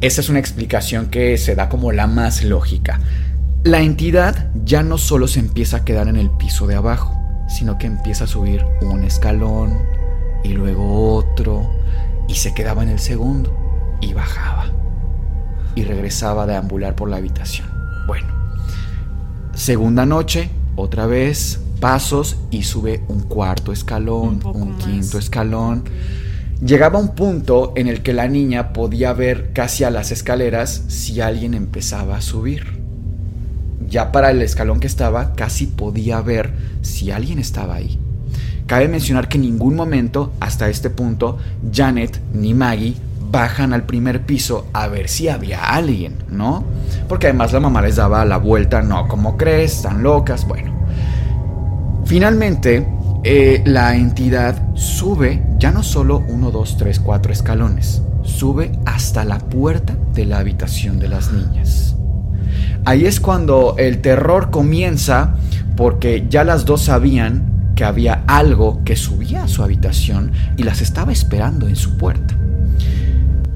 [0.00, 3.00] Esa es una explicación que se da como la más lógica.
[3.64, 7.14] La entidad ya no solo se empieza a quedar en el piso de abajo,
[7.52, 9.78] sino que empieza a subir un escalón
[10.42, 11.70] y luego otro
[12.28, 14.70] y se quedaba en el segundo y bajaba
[15.74, 17.68] y regresaba a deambular por la habitación.
[18.06, 18.28] Bueno,
[19.54, 24.84] segunda noche, otra vez pasos y sube un cuarto escalón, Un más.
[24.84, 25.84] quinto escalón.
[26.64, 31.20] Llegaba un punto en el que la niña podía ver casi a las escaleras si
[31.20, 32.80] alguien empezaba a subir.
[33.88, 37.98] Ya para el escalón que estaba, casi podía ver si alguien estaba ahí.
[38.66, 41.38] Cabe mencionar que en ningún momento, hasta este punto,
[41.72, 42.96] Janet ni Maggie
[43.30, 46.64] bajan al primer piso a ver si había alguien, ¿no?
[47.08, 49.76] Porque además la mamá les daba la vuelta, no, ¿cómo crees?
[49.76, 50.72] Están locas, bueno.
[52.04, 52.86] Finalmente,
[53.24, 59.38] eh, la entidad sube ya no solo 1, 2, 3, 4 escalones, sube hasta la
[59.38, 61.96] puerta de la habitación de las niñas.
[62.84, 65.36] Ahí es cuando el terror comienza
[65.76, 70.80] porque ya las dos sabían que había algo que subía a su habitación y las
[70.82, 72.34] estaba esperando en su puerta.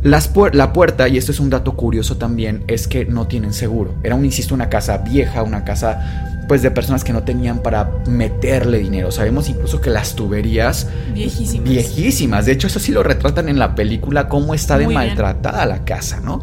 [0.02, 3.52] Las puer- la puerta, y esto es un dato curioso también, es que no tienen
[3.52, 3.94] seguro.
[4.04, 7.90] Era un, insisto, una casa vieja, una casa pues de personas que no tenían para
[8.06, 9.10] meterle dinero.
[9.10, 11.68] Sabemos incluso que las tuberías Viejísimas.
[11.68, 12.46] viejísimas.
[12.46, 15.08] De hecho, eso sí lo retratan en la película, cómo está de Muy bien.
[15.08, 16.40] maltratada la casa, ¿no?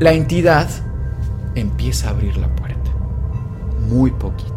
[0.00, 0.68] La entidad
[1.54, 2.90] empieza a abrir la puerta.
[3.90, 4.53] Muy poquito.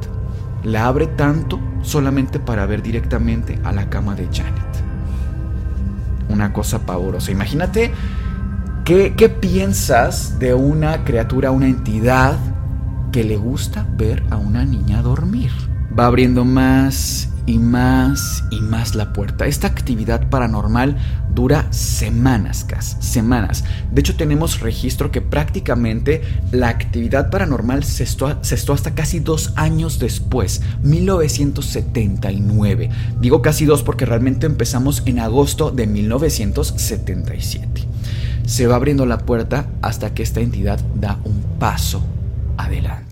[0.68, 4.54] La abre tanto solamente para ver directamente a la cama de Janet.
[6.28, 7.32] una cosa pavorosa.
[7.32, 7.94] Imagínate
[8.84, 12.38] qué, qué piensas de una criatura, una entidad
[13.14, 15.52] que le gusta ver a una niña dormir.
[15.98, 19.48] Va abriendo más y más y más la puerta.
[19.48, 20.96] Esta actividad paranormal
[21.34, 23.64] dura semanas, casi, semanas.
[23.92, 29.98] De hecho, tenemos registro que prácticamente la actividad paranormal se cestó hasta casi dos años
[29.98, 32.92] después, 1979.
[33.20, 37.88] Digo casi dos porque realmente empezamos en agosto de 1977.
[38.46, 42.04] Se va abriendo la puerta hasta que esta entidad da un paso
[42.58, 43.07] adelante.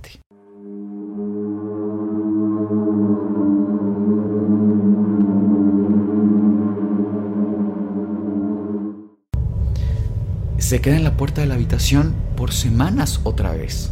[10.57, 13.91] Se queda en la puerta de la habitación por semanas otra vez.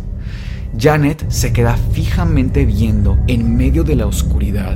[0.78, 4.76] Janet se queda fijamente viendo en medio de la oscuridad.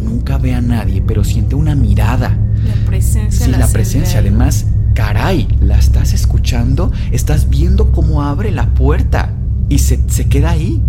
[0.00, 2.36] Nunca ve a nadie, pero siente una mirada.
[2.64, 3.46] La presencia.
[3.46, 4.20] Sí, la, presencia.
[4.20, 9.32] Además, caray, la estás escuchando, estás viendo cómo abre la puerta
[9.68, 10.82] y se, se queda ahí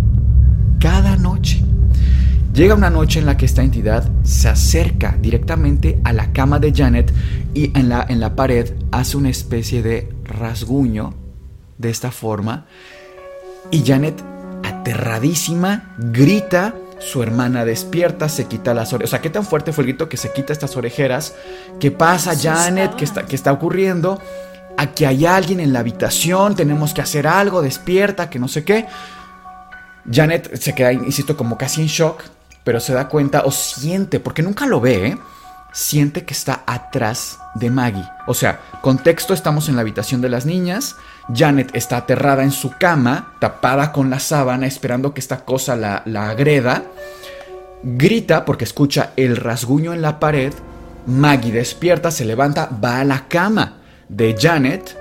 [0.78, 1.62] cada noche.
[2.52, 6.70] Llega una noche en la que esta entidad se acerca directamente a la cama de
[6.74, 7.10] Janet
[7.54, 11.14] y en la, en la pared hace una especie de rasguño
[11.78, 12.66] de esta forma.
[13.70, 14.22] Y Janet,
[14.62, 16.74] aterradísima, grita.
[16.98, 19.08] Su hermana despierta, se quita las orejas.
[19.08, 21.34] O sea, qué tan fuerte fue el grito que se quita estas orejeras.
[21.80, 22.94] ¿Qué pasa, Janet?
[22.96, 24.20] ¿Qué está, qué está ocurriendo?
[24.76, 28.86] Aquí hay alguien en la habitación, tenemos que hacer algo, despierta, que no sé qué.
[30.10, 32.22] Janet se queda, insisto, como casi en shock
[32.64, 35.18] pero se da cuenta o siente, porque nunca lo ve, ¿eh?
[35.72, 38.08] siente que está atrás de Maggie.
[38.26, 40.96] O sea, contexto, estamos en la habitación de las niñas,
[41.34, 46.02] Janet está aterrada en su cama, tapada con la sábana, esperando que esta cosa la,
[46.06, 46.84] la agreda.
[47.82, 50.52] Grita porque escucha el rasguño en la pared.
[51.06, 54.96] Maggie despierta, se levanta, va a la cama de Janet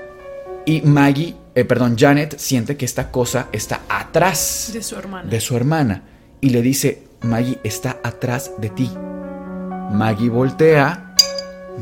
[0.66, 5.30] y Maggie, eh, perdón, Janet siente que esta cosa está atrás de su hermana.
[5.30, 6.04] De su hermana
[6.42, 8.92] y le dice, Maggie está atrás de ti.
[9.92, 11.14] Maggie voltea,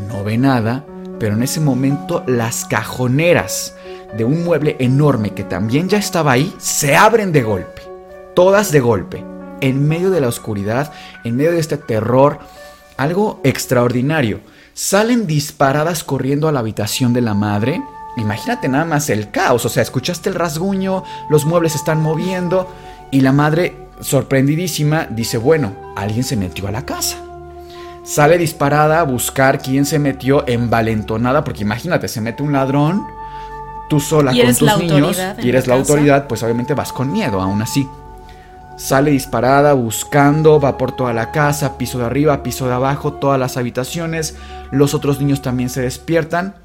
[0.10, 0.84] no ve nada,
[1.18, 3.76] pero en ese momento las cajoneras
[4.18, 7.82] de un mueble enorme que también ya estaba ahí se abren de golpe.
[8.36, 9.24] Todas de golpe.
[9.62, 10.92] En medio de la oscuridad,
[11.24, 12.40] en medio de este terror,
[12.98, 14.42] algo extraordinario.
[14.74, 17.82] Salen disparadas corriendo a la habitación de la madre.
[18.18, 22.68] Imagínate nada más el caos, o sea, escuchaste el rasguño, los muebles se están moviendo
[23.12, 27.18] y la madre sorprendidísima, dice, bueno, alguien se metió a la casa.
[28.04, 33.06] Sale disparada a buscar quién se metió envalentonada, porque imagínate, se mete un ladrón,
[33.90, 37.42] tú sola con tus niños, y eres la, la autoridad, pues obviamente vas con miedo,
[37.42, 37.88] aún así.
[38.80, 43.38] Sale disparada, buscando, va por toda la casa, piso de arriba, piso de abajo, todas
[43.38, 44.38] las habitaciones.
[44.72, 46.56] Los otros niños también se despiertan.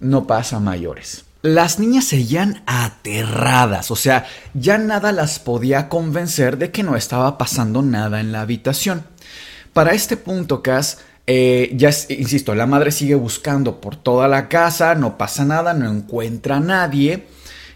[0.00, 1.26] No pasa mayores.
[1.40, 7.38] Las niñas seguían aterradas, o sea, ya nada las podía convencer de que no estaba
[7.38, 9.04] pasando nada en la habitación.
[9.72, 10.98] Para este punto, Cass,
[11.28, 15.88] eh, ya insisto, la madre sigue buscando por toda la casa, no pasa nada, no
[15.88, 17.28] encuentra a nadie.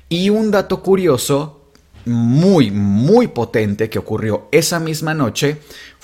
[0.09, 1.62] Y un dato curioso
[2.05, 5.59] muy, muy potente que ocurrió esa misma noche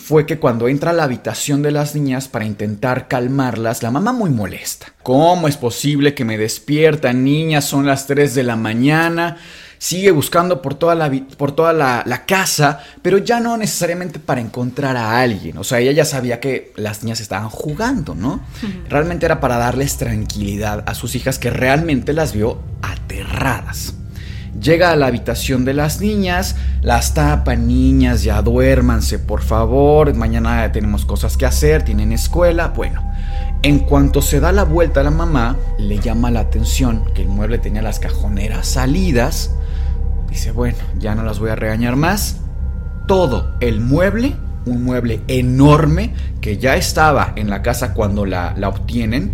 [0.08, 4.12] fue que cuando entra a la habitación de las niñas para intentar calmarlas, la mamá
[4.12, 4.86] muy molesta.
[5.02, 7.66] ¿Cómo es posible que me despiertan, niñas?
[7.66, 9.36] Son las 3 de la mañana.
[9.76, 14.40] Sigue buscando por toda, la, por toda la, la, casa, pero ya no necesariamente para
[14.40, 15.58] encontrar a alguien.
[15.58, 18.40] O sea, ella ya sabía que las niñas estaban jugando, ¿no?
[18.88, 23.94] Realmente era para darles tranquilidad a sus hijas que realmente las vio aterradas.
[24.60, 30.72] Llega a la habitación de las niñas, las tapa, niñas, ya duérmanse, por favor, mañana
[30.72, 32.68] tenemos cosas que hacer, tienen escuela.
[32.68, 33.08] Bueno,
[33.62, 37.28] en cuanto se da la vuelta a la mamá, le llama la atención que el
[37.28, 39.52] mueble tenía las cajoneras salidas.
[40.28, 42.38] Dice, bueno, ya no las voy a regañar más.
[43.06, 44.34] Todo el mueble,
[44.66, 49.32] un mueble enorme que ya estaba en la casa cuando la, la obtienen,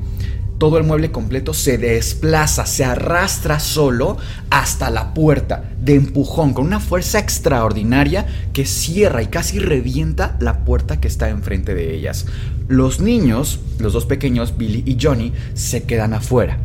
[0.65, 4.17] todo el mueble completo se desplaza, se arrastra solo
[4.49, 8.25] hasta la puerta, de empujón, con una fuerza extraordinaria
[8.55, 12.25] que cierra y casi revienta la puerta que está enfrente de ellas.
[12.67, 16.57] Los niños, los dos pequeños, Billy y Johnny, se quedan afuera,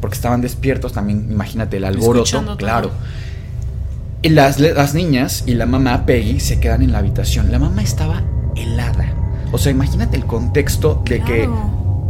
[0.00, 2.90] porque estaban despiertos también, imagínate el alboroto, claro.
[4.22, 7.52] Y las, las niñas y la mamá, Peggy, se quedan en la habitación.
[7.52, 8.24] La mamá estaba
[8.56, 9.14] helada.
[9.52, 11.48] O sea, imagínate el contexto de que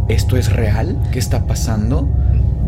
[0.08, 0.96] ¿esto es real?
[1.12, 2.08] ¿Qué está pasando?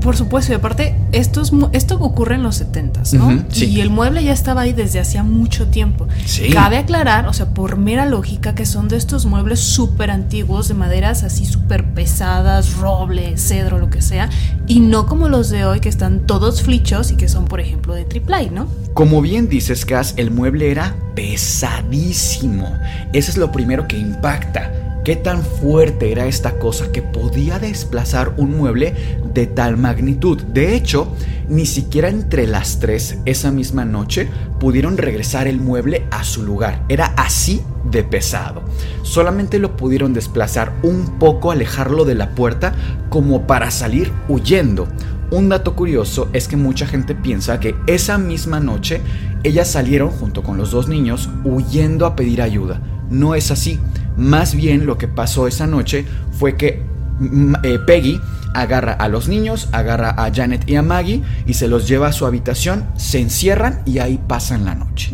[0.01, 3.43] Por supuesto, y aparte, esto, es mu- esto ocurre en los 70s, ¿no?
[3.49, 3.65] Sí.
[3.65, 6.07] Y el mueble ya estaba ahí desde hacía mucho tiempo.
[6.25, 6.51] Sí.
[6.51, 10.75] Cabe aclarar, o sea, por mera lógica, que son de estos muebles súper antiguos, de
[10.75, 14.31] maderas así súper pesadas, roble, cedro, lo que sea,
[14.69, 17.93] y no como los de hoy que están todos flichos y que son, por ejemplo,
[17.93, 18.69] de triplay, ¿no?
[18.95, 22.73] Como bien dices, Cass, el mueble era pesadísimo.
[23.13, 24.71] Eso es lo primero que impacta.
[25.09, 28.93] ¿Qué tan fuerte era esta cosa que podía desplazar un mueble
[29.33, 30.43] de tal magnitud?
[30.43, 31.11] De hecho,
[31.49, 34.29] ni siquiera entre las tres esa misma noche
[34.61, 36.85] pudieron regresar el mueble a su lugar.
[36.91, 38.65] Era así de pesado.
[39.03, 42.75] Solamente lo pudieron desplazar un poco, alejarlo de la puerta,
[43.09, 44.89] como para salir huyendo.
[45.31, 49.01] Un dato curioso es que mucha gente piensa que esa misma noche
[49.43, 52.83] ellas salieron junto con los dos niños huyendo a pedir ayuda.
[53.09, 53.81] No es así.
[54.19, 56.83] Más bien lo que pasó esa noche fue que
[57.21, 58.21] mm, eh, Peggy
[58.53, 62.13] agarra a los niños, agarra a Janet y a Maggie y se los lleva a
[62.13, 65.13] su habitación, se encierran y ahí pasan la noche.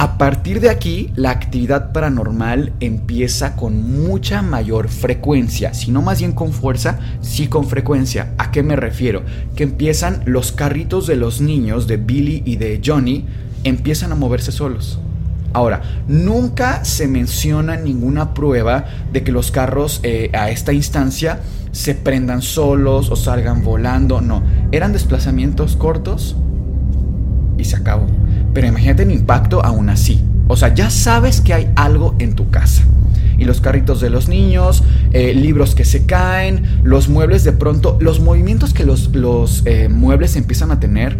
[0.00, 6.20] A partir de aquí, la actividad paranormal empieza con mucha mayor frecuencia, si no más
[6.20, 8.32] bien con fuerza, sí con frecuencia.
[8.38, 9.24] ¿A qué me refiero?
[9.56, 13.26] Que empiezan los carritos de los niños, de Billy y de Johnny,
[13.64, 15.00] empiezan a moverse solos.
[15.52, 21.40] Ahora, nunca se menciona ninguna prueba de que los carros eh, a esta instancia
[21.72, 24.42] se prendan solos o salgan volando, no.
[24.72, 26.36] Eran desplazamientos cortos
[27.56, 28.06] y se acabó.
[28.52, 30.22] Pero imagínate el impacto aún así.
[30.48, 32.82] O sea, ya sabes que hay algo en tu casa.
[33.36, 34.82] Y los carritos de los niños,
[35.12, 39.88] eh, libros que se caen, los muebles de pronto, los movimientos que los, los eh,
[39.88, 41.16] muebles empiezan a tener.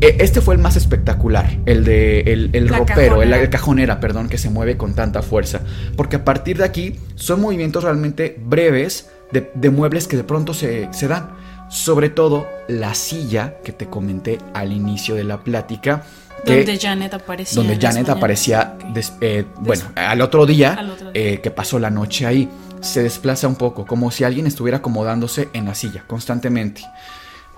[0.00, 3.36] Eh, este fue el más espectacular, el de el, el ropero, el, cajonera.
[3.42, 5.60] el cajonera, perdón, que se mueve con tanta fuerza.
[5.96, 10.54] Porque a partir de aquí son movimientos realmente breves de, de muebles que de pronto
[10.54, 11.30] se, se dan.
[11.68, 16.02] Sobre todo la silla que te comenté al inicio de la plática.
[16.44, 17.56] que- Donde Janet aparecía.
[17.62, 18.16] donde Janet mañanas.
[18.16, 21.22] aparecía, des- eh, bueno, al otro día, Al otro día.
[21.22, 22.48] eh, que pasó la noche ahí,
[22.80, 26.80] se desplaza un poco, como si alguien estuviera acomodándose en la silla constantemente.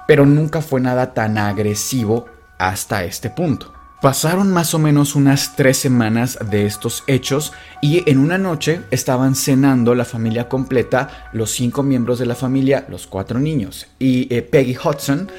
[0.06, 2.26] Pero nunca fue nada tan agresivo
[2.58, 3.72] hasta este punto.
[4.02, 9.36] Pasaron más o menos unas tres semanas de estos hechos y en una noche estaban
[9.36, 14.42] cenando la familia completa, los cinco miembros de la familia, los cuatro niños y eh,
[14.42, 15.30] Peggy Hudson.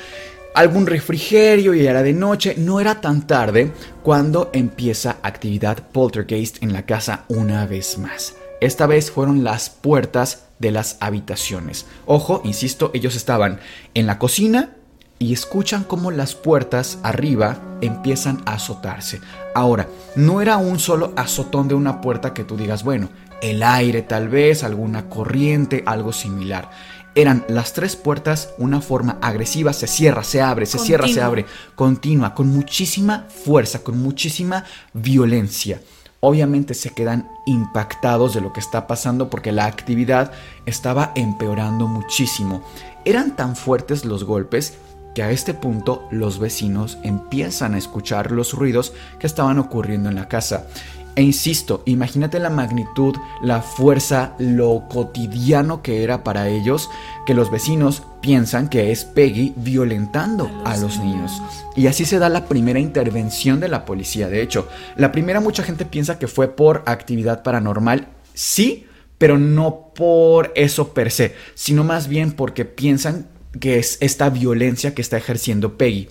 [0.56, 6.72] Algún refrigerio y era de noche, no era tan tarde cuando empieza actividad poltergeist en
[6.72, 8.36] la casa una vez más.
[8.62, 11.86] Esta vez fueron las puertas de las habitaciones.
[12.06, 13.60] Ojo, insisto, ellos estaban
[13.94, 14.76] en la cocina
[15.20, 19.22] y escuchan cómo las puertas arriba empiezan a azotarse.
[19.56, 23.10] Ahora, no era un solo azotón de una puerta que tú digas, bueno,
[23.42, 26.70] el aire tal vez, alguna corriente, algo similar.
[27.16, 31.46] Eran las tres puertas una forma agresiva, se cierra, se abre, se cierra, se abre,
[31.76, 35.80] continua, con muchísima fuerza, con muchísima violencia.
[36.26, 40.32] Obviamente se quedan impactados de lo que está pasando porque la actividad
[40.66, 42.64] estaba empeorando muchísimo.
[43.04, 44.78] Eran tan fuertes los golpes
[45.14, 50.16] que a este punto los vecinos empiezan a escuchar los ruidos que estaban ocurriendo en
[50.16, 50.66] la casa.
[51.16, 56.90] E insisto, imagínate la magnitud, la fuerza, lo cotidiano que era para ellos
[57.28, 61.42] que los vecinos piensan que es Peggy violentando a los, niños.
[61.76, 64.28] Y así se da la primera intervención de la policía.
[64.28, 68.08] De hecho, la primera mucha gente piensa que fue por actividad paranormal.
[68.34, 68.88] Sí,
[69.20, 73.28] pero no por eso per se, sino más bien porque piensan
[73.60, 76.10] que es esta violencia que está ejerciendo Peggy.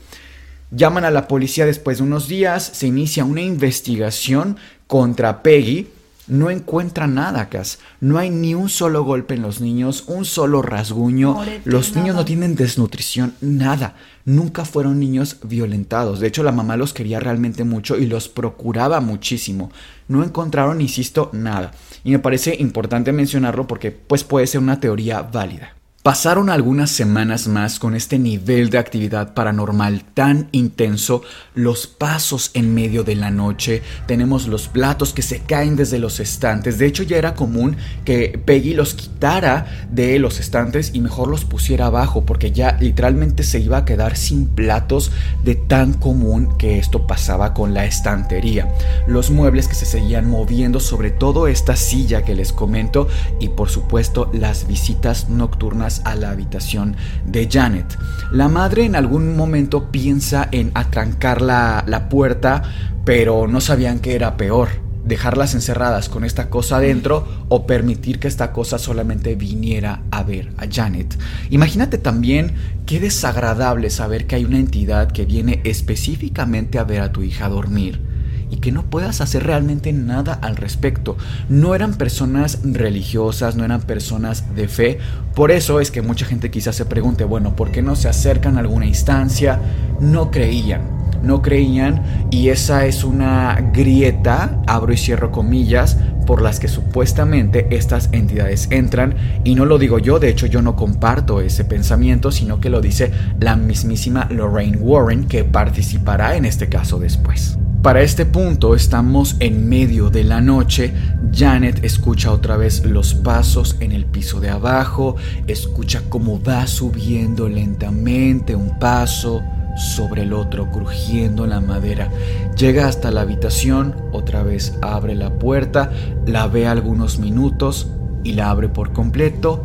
[0.75, 4.57] Llaman a la policía después de unos días, se inicia una investigación
[4.87, 5.89] contra Peggy.
[6.29, 7.79] No encuentran nada, Cas.
[8.01, 11.37] No hay ni un solo golpe en los niños, un solo rasguño.
[11.67, 13.97] Los niños no tienen desnutrición, nada.
[14.25, 16.21] Nunca fueron niños violentados.
[16.21, 19.71] De hecho, la mamá los quería realmente mucho y los procuraba muchísimo.
[20.09, 21.73] No encontraron, insisto, nada.
[22.03, 25.75] Y me parece importante mencionarlo porque pues puede ser una teoría válida.
[26.03, 31.23] Pasaron algunas semanas más con este nivel de actividad paranormal tan intenso,
[31.55, 36.19] los pasos en medio de la noche, tenemos los platos que se caen desde los
[36.19, 41.29] estantes, de hecho ya era común que Peggy los quitara de los estantes y mejor
[41.29, 45.13] los pusiera abajo porque ya literalmente se iba a quedar sin platos
[45.45, 48.75] de tan común que esto pasaba con la estantería,
[49.07, 53.07] los muebles que se seguían moviendo, sobre todo esta silla que les comento
[53.39, 57.99] y por supuesto las visitas nocturnas a la habitación de Janet.
[58.31, 62.63] La madre en algún momento piensa en atrancar la, la puerta,
[63.05, 64.69] pero no sabían que era peor.
[65.05, 70.53] dejarlas encerradas con esta cosa adentro o permitir que esta cosa solamente viniera a ver
[70.59, 71.19] a Janet.
[71.51, 72.55] Imagínate también
[72.87, 77.49] qué desagradable saber que hay una entidad que viene específicamente a ver a tu hija
[77.49, 78.12] dormir
[78.53, 81.17] y que no puedas hacer realmente nada al respecto.
[81.49, 84.99] No eran personas religiosas, no eran personas de fe.
[85.35, 88.59] Por eso es que mucha gente quizás se pregunte, bueno, ¿por qué no se acercan
[88.59, 89.59] a alguna instancia?
[90.01, 95.97] No creían no creían y esa es una grieta, abro y cierro comillas,
[96.27, 100.63] por las que supuestamente estas entidades entran y no lo digo yo, de hecho yo
[100.63, 106.45] no comparto ese pensamiento, sino que lo dice la mismísima Lorraine Warren que participará en
[106.45, 107.57] este caso después.
[107.83, 108.42] Para este punto
[108.75, 110.93] estamos en medio de la noche,
[111.33, 115.15] Janet escucha otra vez los pasos en el piso de abajo,
[115.47, 119.43] escucha cómo va subiendo lentamente un paso,
[119.77, 122.11] sobre el otro, crujiendo la madera.
[122.57, 125.91] Llega hasta la habitación, otra vez abre la puerta,
[126.27, 127.89] la ve algunos minutos
[128.25, 129.65] y la abre por completo,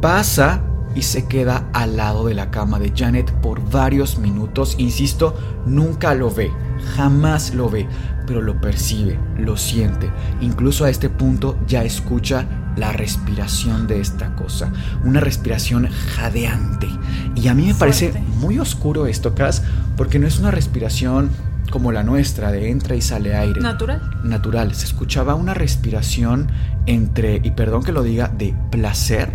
[0.00, 0.62] pasa
[0.94, 4.74] y se queda al lado de la cama de Janet por varios minutos.
[4.78, 5.34] Insisto,
[5.64, 6.50] nunca lo ve,
[6.80, 7.88] jamás lo ve,
[8.26, 10.10] pero lo percibe, lo siente.
[10.40, 14.72] Incluso a este punto ya escucha la respiración de esta cosa,
[15.04, 16.88] una respiración jadeante.
[17.34, 19.62] Y a mí me parece muy oscuro esto, Cas,
[19.96, 21.30] porque no es una respiración
[21.70, 23.60] como la nuestra, de entra y sale aire.
[23.60, 24.00] Natural.
[24.24, 24.74] Natural.
[24.74, 26.50] Se escuchaba una respiración
[26.86, 29.30] entre, y perdón que lo diga, de placer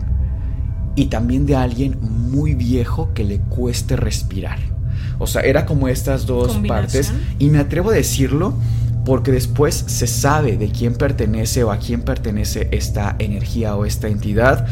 [0.96, 4.75] y también de alguien muy viejo que le cueste respirar.
[5.20, 7.14] O sea, era como estas dos partes.
[7.40, 8.54] Y me atrevo a decirlo
[9.06, 14.08] porque después se sabe de quién pertenece o a quién pertenece esta energía o esta
[14.08, 14.68] entidad.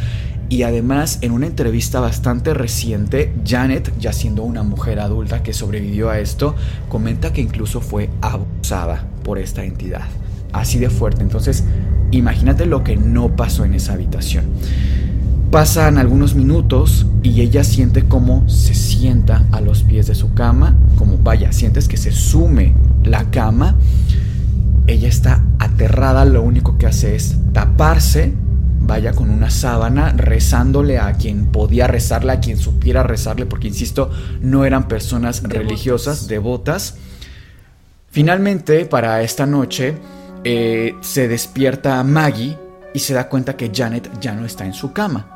[0.49, 6.09] Y además, en una entrevista bastante reciente, Janet, ya siendo una mujer adulta que sobrevivió
[6.09, 6.55] a esto,
[6.89, 10.05] comenta que incluso fue abusada por esta entidad.
[10.51, 11.23] Así de fuerte.
[11.23, 11.63] Entonces,
[12.11, 14.45] imagínate lo que no pasó en esa habitación.
[15.53, 20.75] Pasan algunos minutos y ella siente cómo se sienta a los pies de su cama,
[20.97, 22.73] como vaya, sientes que se sume
[23.03, 23.77] la cama
[24.87, 28.33] ella está aterrada, lo único que hace es taparse,
[28.81, 34.11] vaya con una sábana, rezándole a quien podía rezarle, a quien supiera rezarle, porque insisto,
[34.41, 36.97] no eran personas religiosas, devotas.
[38.11, 39.95] Finalmente, para esta noche,
[40.43, 42.57] eh, se despierta Maggie
[42.93, 45.32] y se da cuenta que Janet ya no está en su cama.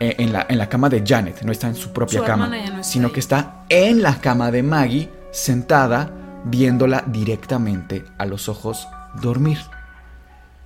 [0.00, 2.50] Eh, en, la, en, la, cama de Janet, no está en su propia cama,
[2.82, 6.10] sino que está en la cama de Maggie, sentada
[6.44, 8.86] viéndola directamente a los ojos
[9.20, 9.58] dormir.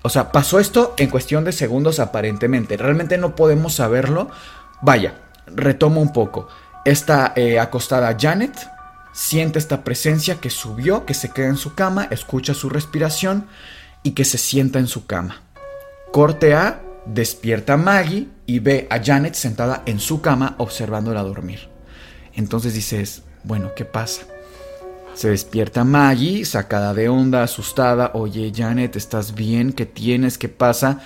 [0.03, 2.77] O sea, pasó esto en cuestión de segundos aparentemente.
[2.77, 4.31] Realmente no podemos saberlo.
[4.83, 5.15] Vaya,
[5.47, 6.49] retomo un poco.
[6.85, 8.69] Está eh, acostada Janet,
[9.13, 13.47] siente esta presencia que subió, que se queda en su cama, escucha su respiración
[14.03, 15.43] y que se sienta en su cama.
[16.11, 21.69] Corte A, despierta Maggie y ve a Janet sentada en su cama observándola dormir.
[22.35, 24.23] Entonces dices, bueno, ¿qué pasa?
[25.15, 28.13] Se despierta Maggie, sacada de onda, asustada.
[28.15, 29.73] Oye, Janet, ¿estás bien?
[29.73, 30.39] ¿Qué tienes?
[30.39, 31.01] ¿Qué pasa?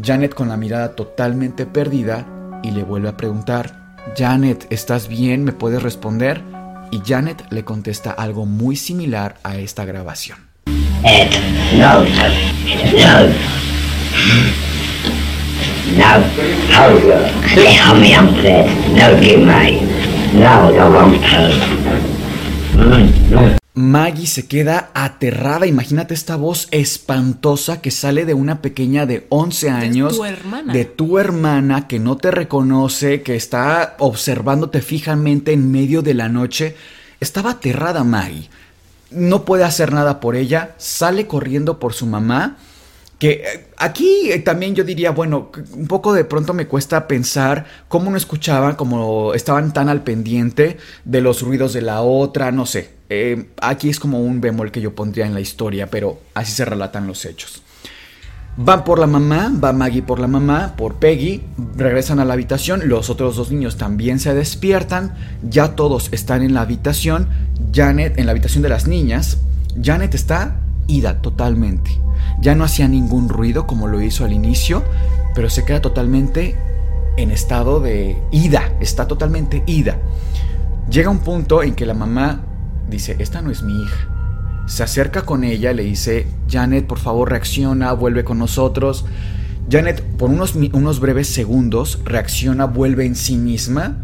[0.00, 2.26] Janet con la mirada totalmente perdida
[2.62, 5.44] y le vuelve a preguntar, Janet, ¿estás bien?
[5.44, 6.42] ¿Me puedes responder?
[6.92, 10.38] Y Janet le contesta algo muy similar a esta grabación.
[16.00, 19.80] Holger, déjame entrar, no give me,
[20.32, 21.18] no, no won't
[23.74, 25.66] Maggie se queda aterrada.
[25.66, 30.12] Imagínate esta voz espantosa que sale de una pequeña de 11 años.
[30.12, 30.72] De tu hermana.
[30.72, 36.28] De tu hermana que no te reconoce, que está observándote fijamente en medio de la
[36.28, 36.76] noche.
[37.20, 38.50] Estaba aterrada Maggie.
[39.10, 40.74] No puede hacer nada por ella.
[40.78, 42.56] Sale corriendo por su mamá.
[43.18, 47.66] Que eh, aquí eh, también yo diría, bueno, un poco de pronto me cuesta pensar
[47.88, 52.64] cómo no escuchaban, como estaban tan al pendiente de los ruidos de la otra, no
[52.64, 52.90] sé.
[53.10, 56.64] Eh, aquí es como un bemol que yo pondría en la historia, pero así se
[56.64, 57.62] relatan los hechos.
[58.56, 61.42] Van por la mamá, va Maggie por la mamá, por Peggy,
[61.76, 65.14] regresan a la habitación, los otros dos niños también se despiertan,
[65.48, 67.28] ya todos están en la habitación,
[67.72, 69.38] Janet, en la habitación de las niñas,
[69.80, 70.56] Janet está
[70.88, 72.00] ida totalmente.
[72.40, 74.82] Ya no hacía ningún ruido como lo hizo al inicio,
[75.34, 76.56] pero se queda totalmente
[77.16, 79.98] en estado de ida, está totalmente ida.
[80.90, 82.40] Llega un punto en que la mamá
[82.90, 84.08] dice, esta no es mi hija.
[84.66, 89.04] Se acerca con ella, le dice, Janet, por favor reacciona, vuelve con nosotros.
[89.70, 93.98] Janet, por unos, unos breves segundos, reacciona, vuelve en sí misma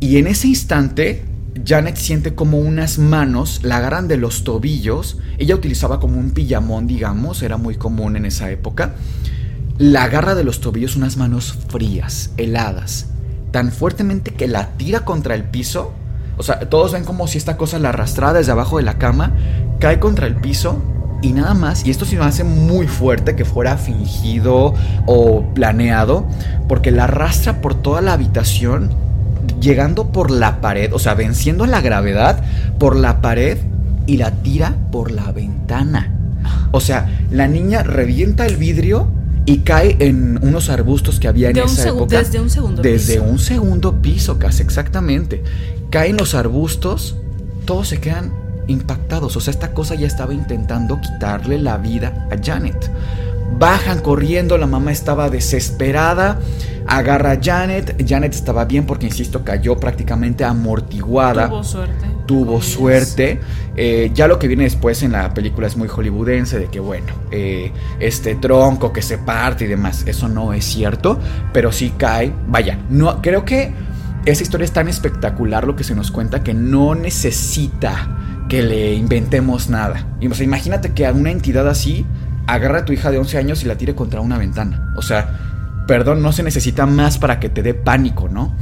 [0.00, 1.24] y en ese instante
[1.62, 5.18] Janet siente como unas manos la agarran de los tobillos.
[5.38, 8.94] Ella utilizaba como un pijamón, digamos, era muy común en esa época.
[9.78, 13.06] La agarra de los tobillos unas manos frías, heladas,
[13.50, 15.92] tan fuertemente que la tira contra el piso.
[16.36, 19.32] O sea, todos ven como si esta cosa la arrastrara desde abajo de la cama,
[19.78, 20.82] cae contra el piso
[21.22, 21.86] y nada más.
[21.86, 24.74] Y esto sí me hace muy fuerte que fuera fingido
[25.06, 26.26] o planeado,
[26.68, 28.90] porque la arrastra por toda la habitación,
[29.60, 32.42] llegando por la pared, o sea, venciendo la gravedad
[32.78, 33.58] por la pared
[34.06, 36.10] y la tira por la ventana.
[36.72, 39.08] O sea, la niña revienta el vidrio
[39.46, 42.18] y cae en unos arbustos que había en De esa época.
[42.18, 43.24] desde un segundo Desde piso.
[43.24, 45.42] un segundo piso, casi exactamente.
[45.90, 47.16] Caen los arbustos,
[47.64, 48.32] todos se quedan
[48.66, 49.36] impactados.
[49.36, 52.90] O sea, esta cosa ya estaba intentando quitarle la vida a Janet.
[53.58, 56.40] Bajan corriendo, la mamá estaba desesperada.
[56.86, 58.04] Agarra a Janet.
[58.06, 62.06] Janet estaba bien porque, insisto, cayó prácticamente amortiguada Tuvo suerte.
[62.26, 63.40] tuvo suerte.
[63.76, 67.12] Eh, ya lo que viene después en la película es muy hollywoodense, de que bueno,
[67.30, 71.18] eh, este tronco que se parte y demás, eso no es cierto,
[71.52, 72.32] pero sí cae.
[72.48, 73.72] Vaya, no, creo que
[74.26, 78.18] esa historia es tan espectacular lo que se nos cuenta que no necesita
[78.48, 80.06] que le inventemos nada.
[80.20, 82.04] Y, o sea, imagínate que a una entidad así
[82.46, 84.92] agarra a tu hija de 11 años y la tire contra una ventana.
[84.96, 88.54] O sea, perdón, no se necesita más para que te dé pánico, ¿no?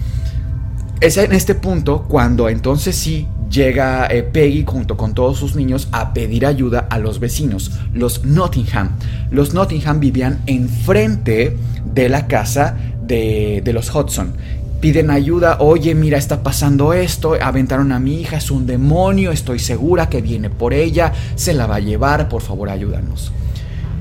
[1.00, 5.88] Es en este punto cuando entonces sí llega eh, Peggy junto con todos sus niños
[5.90, 8.90] a pedir ayuda a los vecinos, los Nottingham.
[9.30, 14.34] Los Nottingham vivían enfrente de la casa de, de los Hudson.
[14.80, 19.58] Piden ayuda, oye, mira, está pasando esto, aventaron a mi hija, es un demonio, estoy
[19.58, 23.32] segura que viene por ella, se la va a llevar, por favor ayúdanos.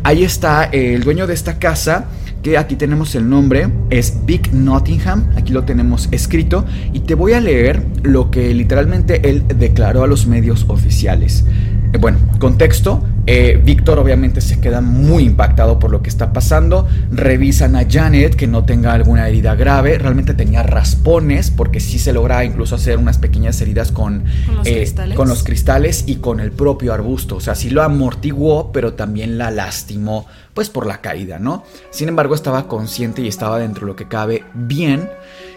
[0.04, 2.06] Ahí está el dueño de esta casa,
[2.42, 7.34] que aquí tenemos el nombre, es Vic Nottingham, aquí lo tenemos escrito, y te voy
[7.34, 11.46] a leer lo que literalmente él declaró a los medios oficiales.
[11.94, 16.88] Eh, bueno, contexto, eh, Víctor obviamente se queda muy impactado por lo que está pasando,
[17.12, 22.14] revisan a Janet que no tenga alguna herida grave, realmente tenía raspones, porque sí se
[22.14, 25.18] logra incluso hacer unas pequeñas heridas con, ¿Con los eh, cristales?
[25.18, 27.36] con los cristales y con el propio arbusto.
[27.36, 31.64] O sea, sí lo amortiguó, pero también la lastimó, pues por la caída, ¿no?
[31.92, 35.10] Sin embargo, estaba consciente y estaba dentro de lo que cabe bien.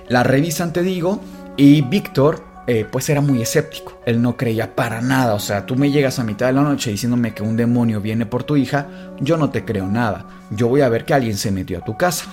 [0.09, 1.21] La revisan, te digo,
[1.57, 4.01] y Víctor, eh, pues era muy escéptico.
[4.07, 5.35] Él no creía para nada.
[5.35, 8.27] O sea, tú me llegas a mitad de la noche diciéndome que un demonio viene
[8.27, 8.87] por tu hija,
[9.21, 10.27] yo no te creo nada.
[10.51, 12.27] Yo voy a ver que alguien se metió a tu casa.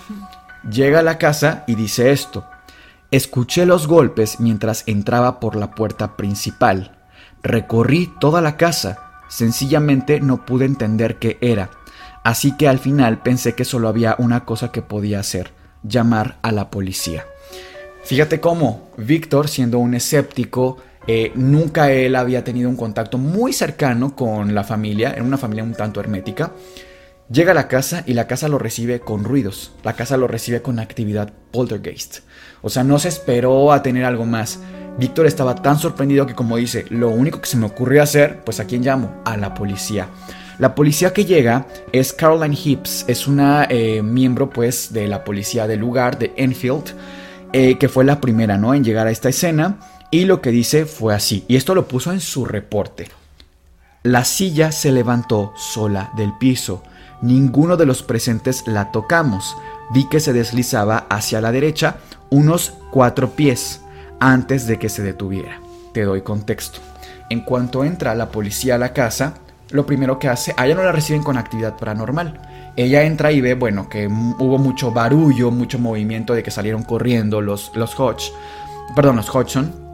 [0.70, 2.46] Llega a la casa y dice esto.
[3.10, 6.98] Escuché los golpes mientras entraba por la puerta principal.
[7.44, 9.00] Recorrí toda la casa.
[9.28, 11.72] Sencillamente no pude entender qué era.
[12.24, 15.52] Así que al final pensé que solo había una cosa que podía hacer.
[15.84, 17.26] Llamar a la policía.
[18.04, 20.78] Fíjate cómo Víctor, siendo un escéptico,
[21.08, 25.64] eh, nunca él había tenido un contacto muy cercano con la familia, era una familia
[25.64, 26.52] un tanto hermética.
[27.32, 30.62] Llega a la casa y la casa lo recibe con ruidos, la casa lo recibe
[30.62, 32.20] con actividad poltergeist.
[32.62, 34.60] O sea, no se esperó a tener algo más.
[34.97, 38.60] Víctor estaba tan sorprendido que como dice, lo único que se me ocurrió hacer, pues
[38.60, 39.22] a quién llamo?
[39.24, 40.10] A la policía.
[40.60, 45.66] La policía que llega es Caroline Hips, es una eh, miembro pues de la policía
[45.68, 46.93] del lugar, de Enfield,
[47.54, 48.74] eh, que fue la primera, ¿no?
[48.74, 49.80] En llegar a esta escena.
[50.10, 53.10] Y lo que dice fue así, y esto lo puso en su reporte.
[54.04, 56.84] La silla se levantó sola del piso.
[57.22, 59.56] Ninguno de los presentes la tocamos.
[59.93, 61.97] Vi que se deslizaba hacia la derecha
[62.30, 63.82] unos cuatro pies
[64.20, 65.60] antes de que se detuviera.
[65.93, 66.80] Te doy contexto.
[67.30, 69.36] En cuanto entra la policía a la casa,
[69.70, 72.41] lo primero que hace, a ella no la reciben con actividad paranormal.
[72.76, 77.41] Ella entra y ve, bueno, que hubo mucho barullo, mucho movimiento de que salieron corriendo
[77.41, 78.32] los, los Hodge,
[78.95, 79.91] perdón, los Hodgson.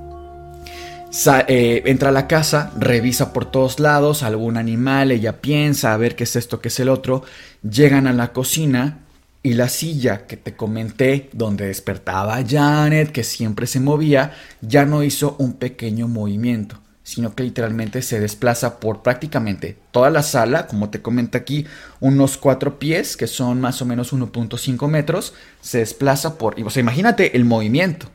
[1.48, 6.16] Eh, entra a la casa, revisa por todos lados algún animal, ella piensa a ver
[6.16, 7.24] qué es esto, qué es el otro.
[7.64, 9.00] Llegan a la cocina
[9.42, 15.04] y la silla que te comenté, donde despertaba Janet, que siempre se movía, ya no
[15.04, 20.90] hizo un pequeño movimiento, sino que literalmente se desplaza por prácticamente toda la sala, como
[20.90, 21.66] te comenta aquí,
[22.02, 26.56] unos cuatro pies, que son más o menos 1.5 metros, se desplaza por...
[26.60, 28.08] O imagínate el movimiento,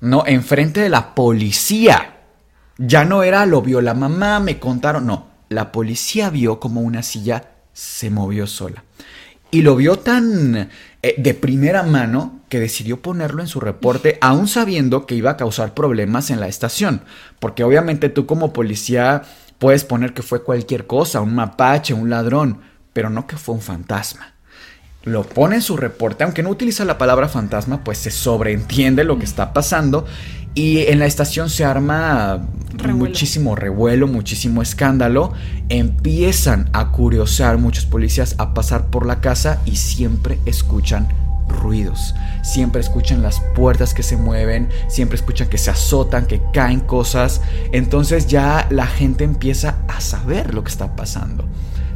[0.00, 0.22] ¿no?
[0.28, 2.18] Enfrente de la policía.
[2.78, 5.26] Ya no era lo vio la mamá, me contaron, no.
[5.48, 8.84] La policía vio como una silla se movió sola.
[9.50, 10.68] Y lo vio tan
[11.02, 15.36] eh, de primera mano que decidió ponerlo en su reporte, aún sabiendo que iba a
[15.36, 17.02] causar problemas en la estación.
[17.38, 19.22] Porque obviamente tú como policía
[19.58, 22.60] puedes poner que fue cualquier cosa, un mapache, un ladrón,
[22.92, 24.36] pero no que fue un fantasma
[25.06, 29.20] lo pone en su reporte, aunque no utiliza la palabra fantasma, pues se sobreentiende lo
[29.20, 30.04] que está pasando.
[30.56, 32.96] Y en la estación se arma Revuelo.
[32.96, 35.32] muchísimo revuelo, muchísimo escándalo.
[35.68, 41.08] Empiezan a curiosar muchos policías a pasar por la casa y siempre escuchan
[41.46, 42.14] ruidos.
[42.42, 47.42] Siempre escuchan las puertas que se mueven, siempre escuchan que se azotan, que caen cosas.
[47.72, 51.44] Entonces ya la gente empieza a saber lo que está pasando.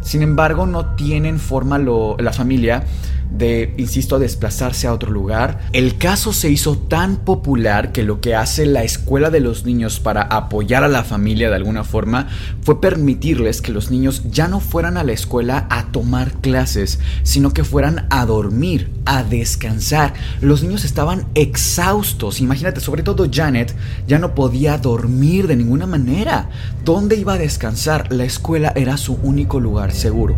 [0.02, 2.84] Sin embargo, no tienen forma lo- la familia
[3.30, 5.60] de, insisto, desplazarse a otro lugar.
[5.72, 10.00] El caso se hizo tan popular que lo que hace la escuela de los niños
[10.00, 12.28] para apoyar a la familia de alguna forma
[12.62, 17.52] fue permitirles que los niños ya no fueran a la escuela a tomar clases, sino
[17.52, 20.14] que fueran a dormir, a descansar.
[20.40, 22.40] Los niños estaban exhaustos.
[22.40, 23.74] Imagínate, sobre todo Janet
[24.06, 26.48] ya no podía dormir de ninguna manera.
[26.84, 28.10] ¿Dónde iba a descansar?
[28.10, 30.34] La escuela era su único lugar seguro.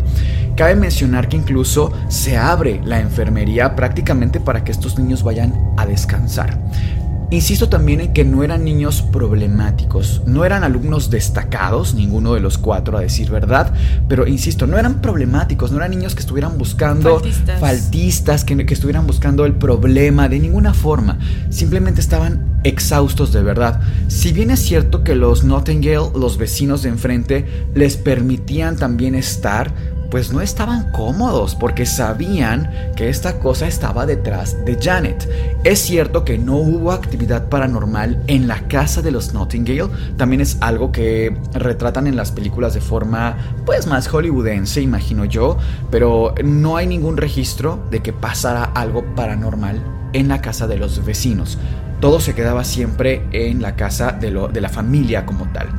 [0.57, 5.85] Cabe mencionar que incluso se abre la enfermería prácticamente para que estos niños vayan a
[5.85, 6.59] descansar.
[7.33, 12.59] Insisto también en que no eran niños problemáticos, no eran alumnos destacados, ninguno de los
[12.59, 13.73] cuatro a decir verdad,
[14.07, 17.59] pero insisto, no eran problemáticos, no eran niños que estuvieran buscando Faltistas.
[17.59, 21.17] faltistas, que, que estuvieran buscando el problema de ninguna forma,
[21.49, 23.81] simplemente estaban exhaustos de verdad.
[24.09, 29.73] Si bien es cierto que los Nottingale, los vecinos de enfrente, les permitían también estar,
[30.13, 35.27] pues no estaban cómodos porque sabían que esta cosa estaba detrás de Janet.
[35.63, 40.57] Es cierto que no hubo actividad paranormal en la casa de los Nottingale, también es
[40.61, 45.57] algo que retratan en las películas de forma pues más hollywoodense, imagino yo,
[45.89, 49.81] pero no hay ningún registro de que pasara algo paranormal
[50.13, 51.57] en la casa de los vecinos.
[52.01, 55.69] Todo se quedaba siempre en la casa de, lo- de la familia como tal.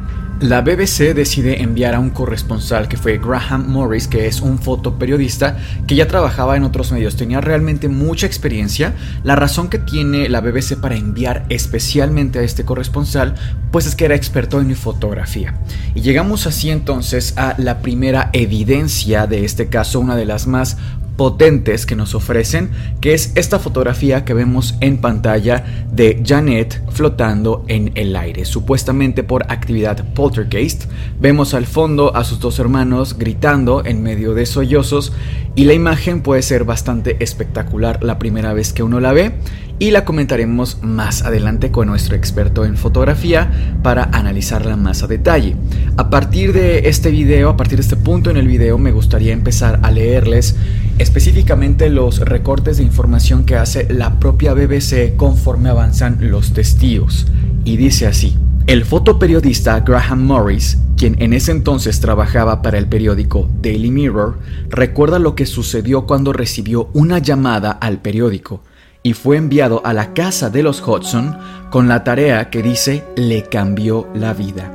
[0.40, 5.56] La BBC decide enviar a un corresponsal que fue Graham Morris, que es un fotoperiodista
[5.86, 8.94] que ya trabajaba en otros medios, tenía realmente mucha experiencia.
[9.22, 13.36] La razón que tiene la BBC para enviar especialmente a este corresponsal,
[13.70, 15.54] pues es que era experto en fotografía.
[15.94, 20.76] Y llegamos así entonces a la primera evidencia de este caso, una de las más
[21.16, 27.64] potentes que nos ofrecen, que es esta fotografía que vemos en pantalla de Janet flotando
[27.68, 30.84] en el aire, supuestamente por actividad poltergeist.
[31.20, 35.12] Vemos al fondo a sus dos hermanos gritando en medio de sollozos
[35.54, 39.34] y la imagen puede ser bastante espectacular la primera vez que uno la ve
[39.78, 45.56] y la comentaremos más adelante con nuestro experto en fotografía para analizarla más a detalle.
[45.96, 49.32] A partir de este video, a partir de este punto en el video, me gustaría
[49.32, 50.56] empezar a leerles
[50.98, 57.26] específicamente los recortes de información que hace la propia BBC conforme avanzan los testigos.
[57.64, 58.36] Y dice así.
[58.66, 64.38] El fotoperiodista Graham Morris, quien en ese entonces trabajaba para el periódico Daily Mirror,
[64.70, 68.62] recuerda lo que sucedió cuando recibió una llamada al periódico
[69.02, 71.36] y fue enviado a la casa de los Hudson
[71.70, 74.72] con la tarea que dice le cambió la vida.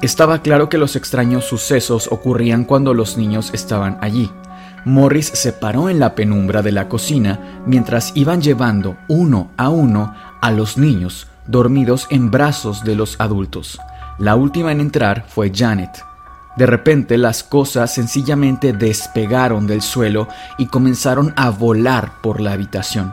[0.00, 4.30] Estaba claro que los extraños sucesos ocurrían cuando los niños estaban allí.
[4.86, 10.14] Morris se paró en la penumbra de la cocina mientras iban llevando uno a uno
[10.40, 13.80] a los niños dormidos en brazos de los adultos.
[14.20, 15.90] La última en entrar fue Janet.
[16.56, 23.12] De repente las cosas sencillamente despegaron del suelo y comenzaron a volar por la habitación.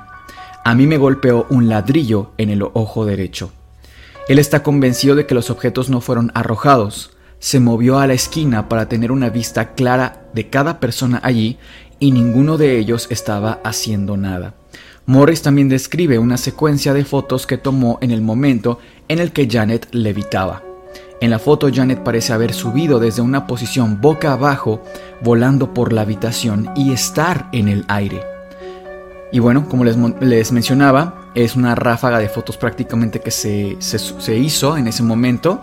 [0.64, 3.52] A mí me golpeó un ladrillo en el ojo derecho.
[4.28, 7.13] Él está convencido de que los objetos no fueron arrojados.
[7.44, 11.58] Se movió a la esquina para tener una vista clara de cada persona allí
[12.00, 14.54] y ninguno de ellos estaba haciendo nada.
[15.08, 18.80] Morris también describe una secuencia de fotos que tomó en el momento
[19.10, 20.64] en el que Janet levitaba.
[21.20, 24.82] En la foto Janet parece haber subido desde una posición boca abajo,
[25.20, 28.24] volando por la habitación y estar en el aire.
[29.34, 29.98] Y bueno, como les,
[30.54, 35.62] mencionaba, es una ráfaga de fotos prácticamente que se hizo en ese momento.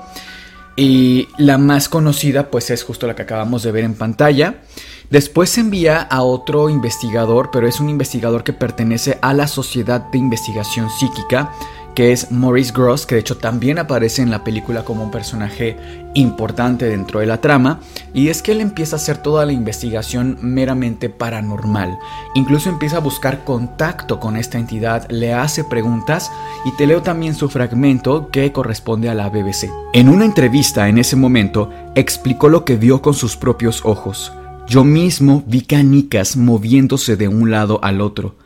[0.80, 4.62] Y la más conocida pues es justo la que acabamos de ver en pantalla.
[5.10, 10.00] Después se envía a otro investigador, pero es un investigador que pertenece a la Sociedad
[10.00, 11.52] de Investigación Psíquica,
[12.00, 15.76] que es Maurice Gross, que de hecho también aparece en la película como un personaje
[16.14, 17.80] importante dentro de la trama,
[18.14, 21.98] y es que él empieza a hacer toda la investigación meramente paranormal.
[22.34, 26.32] Incluso empieza a buscar contacto con esta entidad, le hace preguntas
[26.64, 29.68] y te leo también su fragmento que corresponde a la BBC.
[29.92, 34.32] En una entrevista en ese momento, explicó lo que vio con sus propios ojos.
[34.66, 38.36] Yo mismo vi canicas moviéndose de un lado al otro.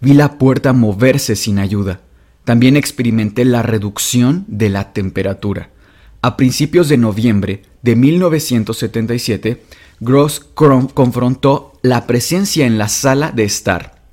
[0.00, 2.00] Vi la puerta moverse sin ayuda.
[2.44, 5.70] También experimenté la reducción de la temperatura.
[6.20, 9.62] A principios de noviembre de 1977,
[10.00, 14.04] Gross confrontó la presencia en la sala de estar.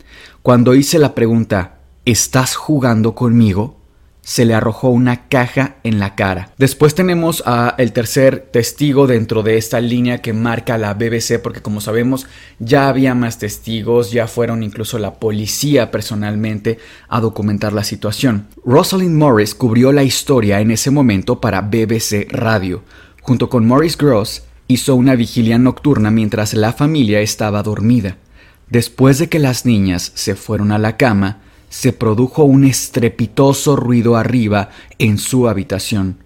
[0.42, 3.81] Cuando hice la pregunta, ¿estás jugando conmigo?
[4.22, 6.52] Se le arrojó una caja en la cara.
[6.58, 11.62] Después tenemos a el tercer testigo dentro de esta línea que marca la BBC porque
[11.62, 12.28] como sabemos
[12.60, 16.78] ya había más testigos, ya fueron incluso la policía personalmente
[17.10, 18.48] a documentar la situación.
[18.64, 22.84] Rosalind Morris cubrió la historia en ese momento para BBC Radio.
[23.22, 28.18] Junto con Morris Gross hizo una vigilia nocturna mientras la familia estaba dormida.
[28.70, 31.42] Después de que las niñas se fueron a la cama,
[31.72, 34.70] se produjo un estrepitoso ruido arriba
[35.00, 36.18] en su habitación.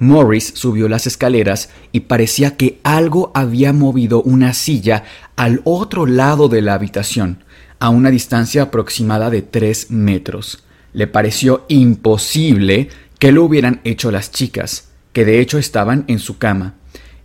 [0.00, 5.04] Morris subió las escaleras y parecía que algo había movido una silla
[5.36, 7.44] al otro lado de la habitación,
[7.78, 10.64] a una distancia aproximada de tres metros.
[10.92, 12.88] Le pareció imposible
[13.20, 16.74] que lo hubieran hecho las chicas, que de hecho estaban en su cama.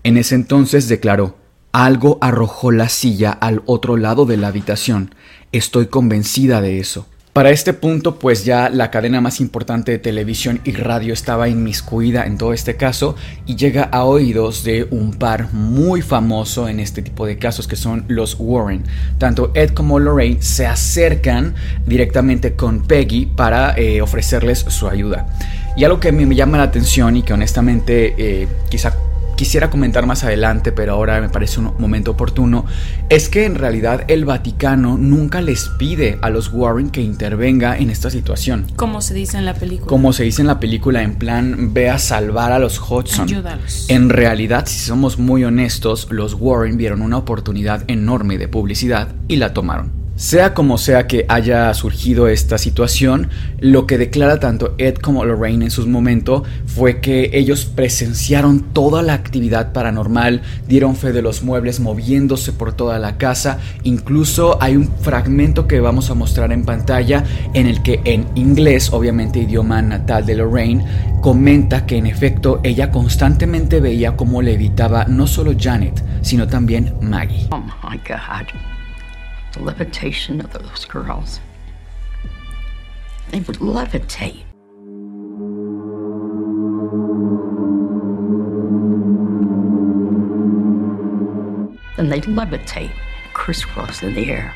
[0.04, 1.38] En ese entonces declaró
[1.72, 5.16] algo arrojó la silla al otro lado de la habitación.
[5.52, 7.08] Estoy convencida de eso.
[7.34, 12.28] Para este punto, pues ya la cadena más importante de televisión y radio estaba inmiscuida
[12.28, 13.16] en todo este caso
[13.48, 17.76] y llega a oídos de un par muy famoso en este tipo de casos que
[17.76, 18.84] son los Warren.
[19.18, 21.56] Tanto Ed como Lorraine se acercan
[21.88, 25.26] directamente con Peggy para eh, ofrecerles su ayuda.
[25.76, 28.94] Y algo que me llama la atención y que honestamente eh, quizá
[29.36, 32.66] quisiera comentar más adelante, pero ahora me parece un momento oportuno,
[33.10, 37.90] es que en realidad el Vaticano nunca les pide a los Warren que intervenga en
[37.90, 38.66] esta situación.
[38.76, 39.88] Como se dice en la película.
[39.88, 43.28] Como se dice en la película, en plan, ve a salvar a los Hodgson.
[43.28, 43.86] Ayúdalos.
[43.90, 49.38] En realidad, si somos muy honestos, los Warren vieron una oportunidad enorme de publicidad y
[49.38, 50.03] la tomaron.
[50.16, 55.66] Sea como sea que haya surgido esta situación, lo que declara tanto Ed como Lorraine
[55.66, 61.42] en sus momentos fue que ellos presenciaron toda la actividad paranormal, dieron fe de los
[61.42, 66.64] muebles moviéndose por toda la casa, incluso hay un fragmento que vamos a mostrar en
[66.64, 67.24] pantalla
[67.56, 70.86] en el que en inglés, obviamente idioma natal de Lorraine,
[71.22, 77.48] comenta que en efecto ella constantemente veía cómo levitaba no solo Janet, sino también Maggie.
[77.50, 78.73] Oh my God.
[79.54, 81.40] The levitation of those girls.
[83.30, 84.44] They would levitate.
[91.98, 92.92] Then they'd levitate,
[93.34, 94.56] crisscross in the air.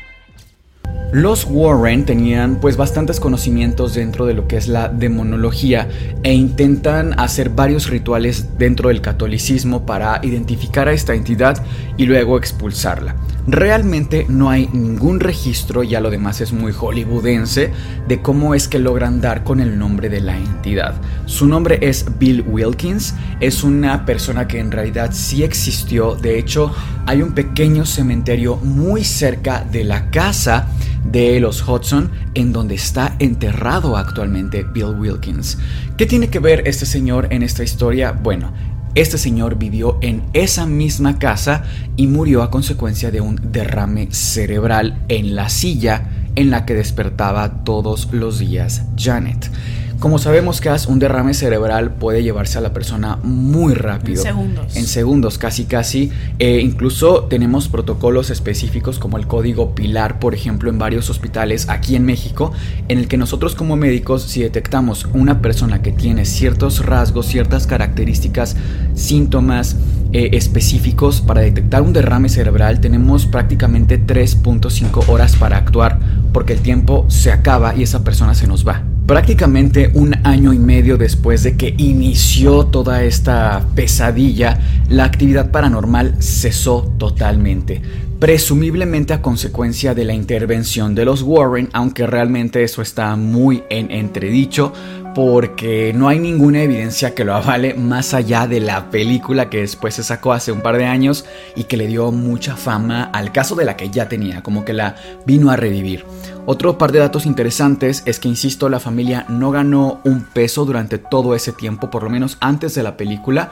[1.12, 5.88] Los Warren tenían pues bastantes conocimientos dentro de lo que es la demonología
[6.22, 11.64] e intentan hacer varios rituales dentro del catolicismo para identificar a esta entidad
[11.96, 13.14] y luego expulsarla.
[13.50, 17.72] Realmente no hay ningún registro, ya lo demás es muy hollywoodense,
[18.06, 21.00] de cómo es que logran dar con el nombre de la entidad.
[21.24, 26.74] Su nombre es Bill Wilkins, es una persona que en realidad sí existió, de hecho
[27.06, 30.68] hay un pequeño cementerio muy cerca de la casa
[31.10, 35.56] de los Hudson, en donde está enterrado actualmente Bill Wilkins.
[35.96, 38.12] ¿Qué tiene que ver este señor en esta historia?
[38.12, 38.52] Bueno,
[38.94, 41.64] este señor vivió en esa misma casa
[41.96, 47.64] y murió a consecuencia de un derrame cerebral en la silla en la que despertaba
[47.64, 49.50] todos los días Janet.
[49.98, 54.20] Como sabemos, Cass, un derrame cerebral puede llevarse a la persona muy rápido.
[54.20, 54.76] En segundos.
[54.76, 56.12] En segundos, casi casi.
[56.38, 61.96] Eh, incluso tenemos protocolos específicos como el código Pilar, por ejemplo, en varios hospitales aquí
[61.96, 62.52] en México,
[62.86, 67.66] en el que nosotros como médicos, si detectamos una persona que tiene ciertos rasgos, ciertas
[67.66, 68.54] características,
[68.94, 69.74] síntomas
[70.12, 75.98] eh, específicos para detectar un derrame cerebral, tenemos prácticamente 3.5 horas para actuar,
[76.32, 78.84] porque el tiempo se acaba y esa persona se nos va.
[79.08, 86.22] Prácticamente un año y medio después de que inició toda esta pesadilla, la actividad paranormal
[86.22, 87.80] cesó totalmente,
[88.18, 93.90] presumiblemente a consecuencia de la intervención de los Warren, aunque realmente eso está muy en
[93.90, 94.74] entredicho,
[95.18, 99.94] porque no hay ninguna evidencia que lo avale más allá de la película que después
[99.94, 101.24] se sacó hace un par de años
[101.56, 104.74] y que le dio mucha fama al caso de la que ya tenía, como que
[104.74, 104.94] la
[105.26, 106.04] vino a revivir.
[106.46, 110.98] Otro par de datos interesantes es que, insisto, la familia no ganó un peso durante
[110.98, 113.50] todo ese tiempo, por lo menos antes de la película.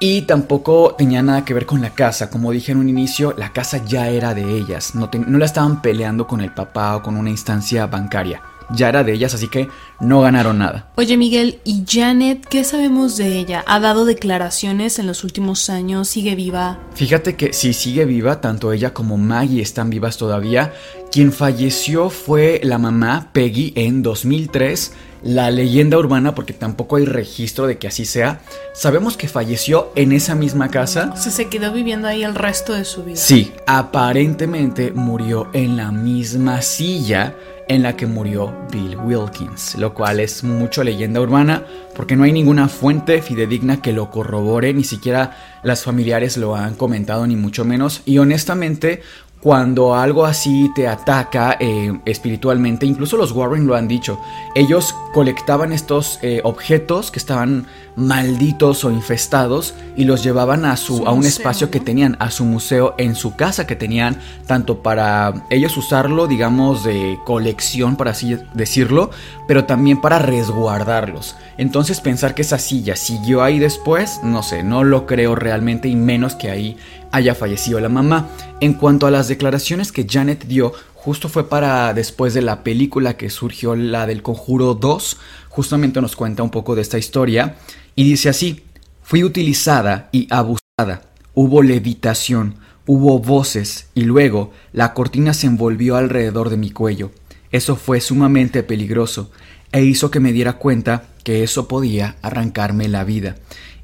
[0.00, 2.28] Y tampoco tenía nada que ver con la casa.
[2.28, 4.94] Como dije en un inicio, la casa ya era de ellas.
[4.94, 9.04] No, no la estaban peleando con el papá o con una instancia bancaria ya era
[9.04, 9.68] de ellas, así que
[10.00, 10.90] no ganaron nada.
[10.96, 13.64] Oye Miguel, ¿y Janet qué sabemos de ella?
[13.66, 16.08] ¿Ha dado declaraciones en los últimos años?
[16.08, 16.78] ¿Sigue viva?
[16.94, 20.72] Fíjate que sí sigue viva, tanto ella como Maggie están vivas todavía.
[21.10, 24.92] Quien falleció fue la mamá Peggy en 2003.
[25.22, 28.40] La leyenda urbana, porque tampoco hay registro de que así sea,
[28.72, 31.10] sabemos que falleció en esa misma casa.
[31.12, 33.16] O sea, se quedó viviendo ahí el resto de su vida.
[33.16, 37.34] Sí, aparentemente murió en la misma silla
[37.68, 41.64] en la que murió Bill Wilkins, lo cual es mucho leyenda urbana
[41.94, 46.74] porque no hay ninguna fuente fidedigna que lo corrobore, ni siquiera las familiares lo han
[46.74, 48.02] comentado ni mucho menos.
[48.06, 49.02] Y honestamente
[49.40, 54.20] cuando algo así te ataca eh, espiritualmente, incluso los Warren lo han dicho,
[54.54, 61.06] ellos colectaban estos eh, objetos que estaban malditos o infestados y los llevaban a su,
[61.06, 65.46] a un espacio que tenían, a su museo en su casa que tenían, tanto para
[65.50, 69.10] ellos usarlo, digamos, de colección, por así decirlo,
[69.48, 71.36] pero también para resguardarlos.
[71.58, 75.96] Entonces pensar que esa silla siguió ahí después, no sé, no lo creo realmente y
[75.96, 76.76] menos que ahí
[77.12, 78.28] haya fallecido la mamá.
[78.60, 83.16] En cuanto a las declaraciones que Janet dio, justo fue para después de la película
[83.16, 85.16] que surgió la del Conjuro 2,
[85.48, 87.56] justamente nos cuenta un poco de esta historia
[87.94, 88.64] y dice así,
[89.02, 91.02] fui utilizada y abusada,
[91.34, 92.56] hubo levitación,
[92.86, 97.10] hubo voces y luego la cortina se envolvió alrededor de mi cuello.
[97.50, 99.30] Eso fue sumamente peligroso
[99.72, 103.36] e hizo que me diera cuenta que eso podía arrancarme la vida.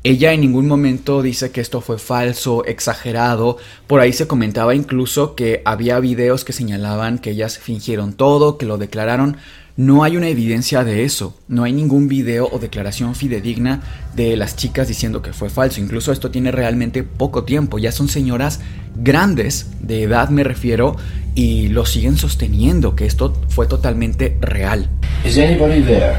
[0.06, 3.56] Ella en ningún momento dice que esto fue falso, exagerado.
[3.86, 8.66] Por ahí se comentaba incluso que había videos que señalaban que ellas fingieron todo, que
[8.66, 9.38] lo declararon.
[9.78, 11.34] No hay una evidencia de eso.
[11.48, 13.80] No hay ningún video o declaración fidedigna
[14.14, 15.80] de las chicas diciendo que fue falso.
[15.80, 17.78] Incluso esto tiene realmente poco tiempo.
[17.78, 18.60] Ya son señoras
[18.94, 20.96] grandes, de edad me refiero,
[21.34, 24.86] y lo siguen sosteniendo, que esto fue totalmente real.
[25.24, 26.18] Is anybody there?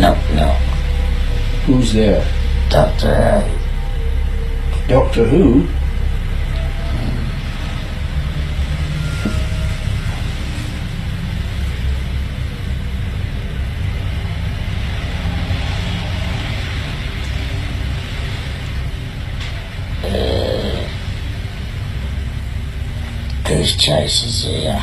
[0.00, 0.71] No, no.
[1.66, 2.26] Who's there?
[2.70, 4.88] Doctor Who.
[4.88, 5.68] Doctor Who?
[20.04, 20.88] Uh,
[23.44, 24.82] Goose Chasers here.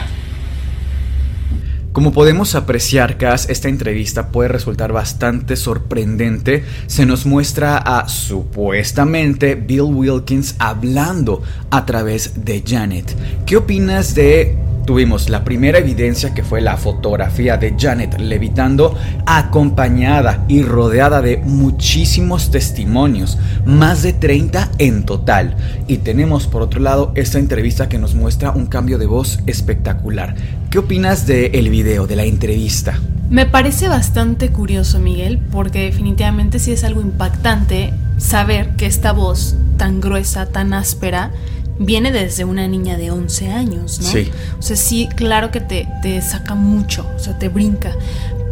[1.91, 6.63] Como podemos apreciar, Cass, esta entrevista puede resultar bastante sorprendente.
[6.85, 13.15] Se nos muestra a supuestamente Bill Wilkins hablando a través de Janet.
[13.47, 14.55] ¿Qué opinas de
[14.89, 21.37] tuvimos la primera evidencia que fue la fotografía de Janet levitando acompañada y rodeada de
[21.37, 25.55] muchísimos testimonios, más de 30 en total.
[25.87, 30.33] Y tenemos por otro lado esta entrevista que nos muestra un cambio de voz espectacular.
[30.71, 32.99] ¿Qué opinas del video, de la entrevista?
[33.29, 39.55] Me parece bastante curioso, Miguel, porque definitivamente sí es algo impactante saber que esta voz
[39.77, 41.31] tan gruesa, tan áspera,
[41.79, 44.09] viene desde una niña de 11 años, ¿no?
[44.09, 44.31] Sí.
[44.59, 47.93] O sea, sí, claro que te, te saca mucho, o sea, te brinca.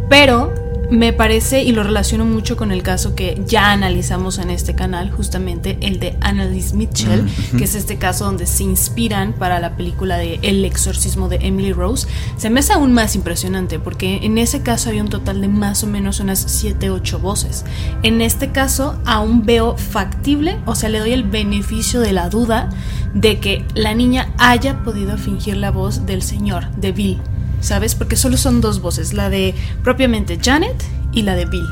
[0.08, 4.74] Pero me parece y lo relaciono mucho con el caso que ya analizamos en este
[4.74, 7.26] canal, justamente el de Annalise Mitchell,
[7.56, 11.72] que es este caso donde se inspiran para la película de El exorcismo de Emily
[11.72, 12.06] Rose.
[12.36, 15.84] Se me hace aún más impresionante porque en ese caso había un total de más
[15.84, 17.64] o menos unas 7, 8 voces.
[18.02, 22.70] En este caso aún veo factible, o sea, le doy el beneficio de la duda
[23.14, 27.20] de que la niña haya podido fingir la voz del señor, de Bill.
[27.60, 27.94] ¿Sabes?
[27.94, 30.76] Porque solo son dos voces, la de propiamente Janet
[31.12, 31.66] y la de Bill.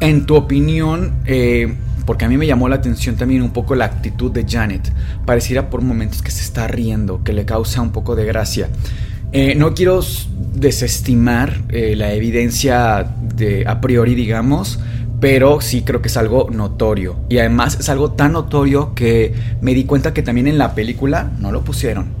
[0.00, 1.76] En tu opinión, eh,
[2.06, 4.92] porque a mí me llamó la atención también un poco la actitud de Janet,
[5.26, 8.68] pareciera por momentos que se está riendo, que le causa un poco de gracia.
[9.32, 10.00] Eh, no quiero
[10.54, 14.80] desestimar eh, la evidencia de a priori, digamos,
[15.20, 17.16] pero sí creo que es algo notorio.
[17.28, 21.30] Y además es algo tan notorio que me di cuenta que también en la película
[21.38, 22.19] no lo pusieron.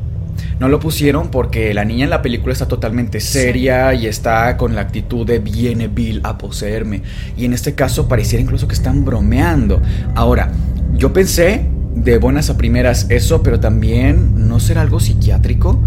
[0.60, 4.74] No lo pusieron porque la niña en la película está totalmente seria y está con
[4.74, 7.00] la actitud de viene Bill a poseerme.
[7.34, 9.80] Y en este caso pareciera incluso que están bromeando.
[10.14, 10.52] Ahora,
[10.94, 15.82] yo pensé de buenas a primeras eso, pero también no será algo psiquiátrico.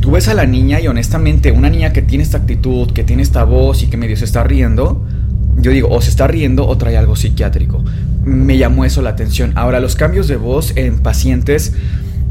[0.00, 3.24] Tú ves a la niña y honestamente una niña que tiene esta actitud, que tiene
[3.24, 5.04] esta voz y que medio se está riendo,
[5.56, 7.82] yo digo, o se está riendo o trae algo psiquiátrico.
[8.24, 9.50] Me llamó eso la atención.
[9.56, 11.72] Ahora, los cambios de voz en pacientes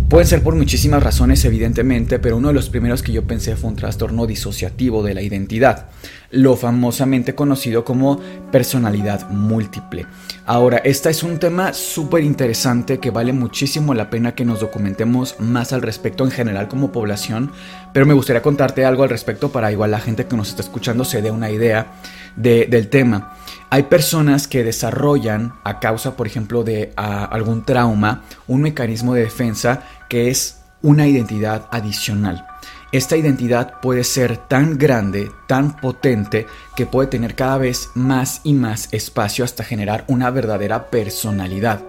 [0.09, 3.71] Pueden ser por muchísimas razones, evidentemente, pero uno de los primeros que yo pensé fue
[3.71, 5.87] un trastorno disociativo de la identidad,
[6.29, 10.05] lo famosamente conocido como personalidad múltiple.
[10.45, 15.37] Ahora, este es un tema súper interesante que vale muchísimo la pena que nos documentemos
[15.39, 17.51] más al respecto en general como población,
[17.91, 21.03] pero me gustaría contarte algo al respecto para igual la gente que nos está escuchando
[21.03, 21.93] se dé una idea
[22.35, 23.33] del tema.
[23.75, 29.83] Hay personas que desarrollan a causa, por ejemplo, de algún trauma, un mecanismo de defensa
[30.07, 32.47] que es una identidad adicional.
[32.93, 36.47] Esta identidad puede ser tan grande, tan potente,
[36.77, 41.81] que puede tener cada vez más y más espacio hasta generar una verdadera personalidad.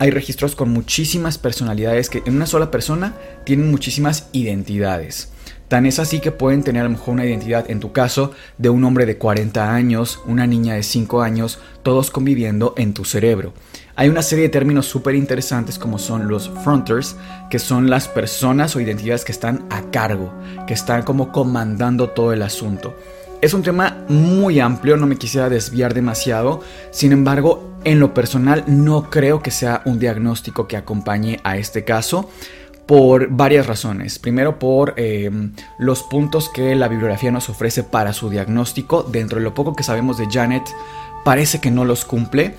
[0.00, 3.14] Hay registros con muchísimas personalidades que en una sola persona
[3.44, 5.30] tienen muchísimas identidades.
[5.70, 8.70] Tan es así que pueden tener a lo mejor una identidad, en tu caso, de
[8.70, 13.52] un hombre de 40 años, una niña de 5 años, todos conviviendo en tu cerebro.
[13.94, 17.14] Hay una serie de términos súper interesantes como son los fronters,
[17.50, 20.32] que son las personas o identidades que están a cargo,
[20.66, 22.96] que están como comandando todo el asunto.
[23.40, 28.64] Es un tema muy amplio, no me quisiera desviar demasiado, sin embargo, en lo personal
[28.66, 32.28] no creo que sea un diagnóstico que acompañe a este caso
[32.90, 34.18] por varias razones.
[34.18, 35.30] Primero por eh,
[35.78, 39.04] los puntos que la bibliografía nos ofrece para su diagnóstico.
[39.04, 40.64] Dentro de lo poco que sabemos de Janet,
[41.24, 42.56] parece que no los cumple.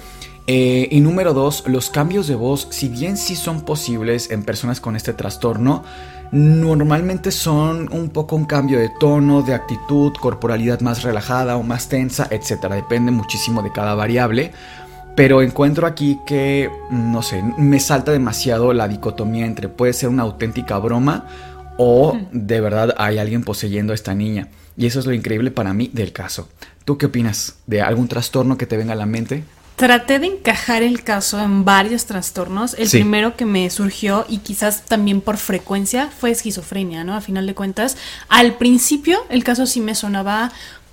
[0.48, 4.80] Eh, y número dos, los cambios de voz, si bien sí son posibles en personas
[4.80, 5.84] con este trastorno,
[6.32, 11.90] normalmente son un poco un cambio de tono, de actitud, corporalidad más relajada o más
[11.90, 12.68] tensa, etc.
[12.70, 14.54] Depende muchísimo de cada variable.
[15.16, 20.24] Pero encuentro aquí que, no sé, me salta demasiado la dicotomía entre puede ser una
[20.24, 21.26] auténtica broma
[21.78, 24.48] o de verdad hay alguien poseyendo a esta niña.
[24.78, 26.48] Y eso es lo increíble para mí del caso.
[26.86, 27.56] ¿Tú qué opinas?
[27.68, 29.44] ¿De algún trastorno que te venga a la mente?
[29.76, 32.76] Traté de encajar el caso en varios trastornos.
[32.76, 32.98] El Sí.
[32.98, 37.16] primero que me surgió, y quizás también por frecuencia, fue esquizofrenia, ¿no?
[37.16, 37.98] A final de cuentas,
[38.30, 40.52] al principio el caso sí me sonaba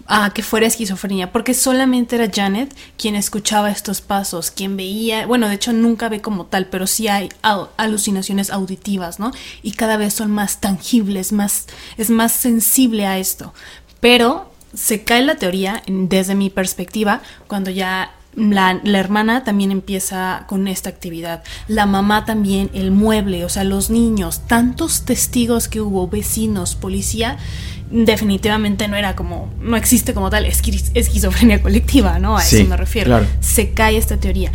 [0.08, 5.48] a que fuera esquizofrenia, porque solamente era Janet quien escuchaba estos pasos, quien veía, bueno,
[5.48, 7.28] de hecho nunca ve como tal, pero sí hay
[7.76, 9.32] alucinaciones auditivas, ¿no?
[9.62, 11.66] Y cada vez son más tangibles, más,
[11.98, 13.52] es más sensible a esto.
[14.00, 20.44] Pero se cae la teoría, desde mi perspectiva, cuando ya la, la hermana también empieza
[20.46, 21.42] con esta actividad.
[21.66, 27.38] La mamá también, el mueble, o sea, los niños, tantos testigos que hubo, vecinos, policía,
[27.90, 32.36] definitivamente no era como, no existe como tal esqui- esquizofrenia colectiva, ¿no?
[32.36, 33.08] A Sí, eso me refiero.
[33.08, 33.26] claro.
[33.40, 34.52] Se cae esta teoría.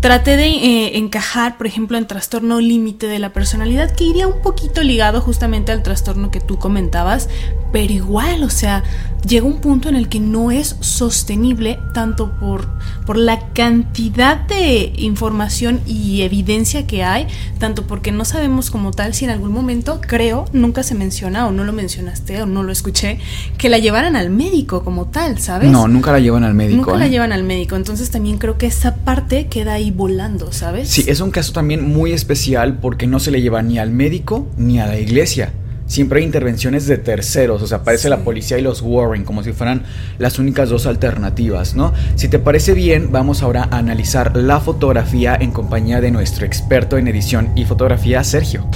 [0.00, 4.42] Traté de eh, encajar, por ejemplo, en trastorno límite de la personalidad, que iría un
[4.42, 7.28] poquito ligado justamente al trastorno que tú comentabas,
[7.72, 8.84] pero igual, o sea,
[9.26, 12.68] llega un punto en el que no es sostenible tanto por,
[13.04, 17.26] por la cantidad de información y evidencia que hay,
[17.58, 21.52] tanto porque no sabemos como tal si en algún momento, creo, nunca se menciona o
[21.52, 23.18] no lo mencionaste o no lo escuché,
[23.58, 25.70] que la llevaran al médico como tal, ¿sabes?
[25.70, 26.76] No, nunca la llevan al médico.
[26.76, 27.10] Nunca la ¿eh?
[27.10, 30.88] llevan al médico, entonces también creo que esa parte queda ahí volando, ¿sabes?
[30.88, 34.46] Sí, es un caso también muy especial porque no se le lleva ni al médico
[34.56, 35.52] ni a la iglesia.
[35.86, 39.52] Siempre hay intervenciones de terceros, o sea, aparece la policía y los Warren como si
[39.52, 39.84] fueran
[40.18, 41.92] las únicas dos alternativas, ¿no?
[42.16, 46.98] Si te parece bien, vamos ahora a analizar la fotografía en compañía de nuestro experto
[46.98, 48.66] en edición y fotografía, Sergio.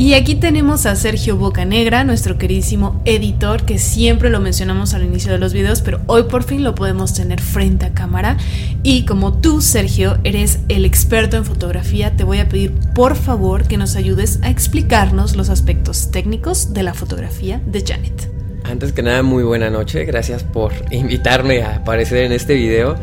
[0.00, 5.30] Y aquí tenemos a Sergio Bocanegra, nuestro queridísimo editor, que siempre lo mencionamos al inicio
[5.30, 8.38] de los videos, pero hoy por fin lo podemos tener frente a cámara.
[8.82, 13.68] Y como tú, Sergio, eres el experto en fotografía, te voy a pedir por favor
[13.68, 18.30] que nos ayudes a explicarnos los aspectos técnicos de la fotografía de Janet.
[18.64, 20.06] Antes que nada, muy buena noche.
[20.06, 22.96] Gracias por invitarme a aparecer en este video.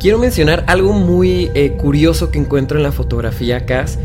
[0.00, 4.00] Quiero mencionar algo muy eh, curioso que encuentro en la fotografía Cas.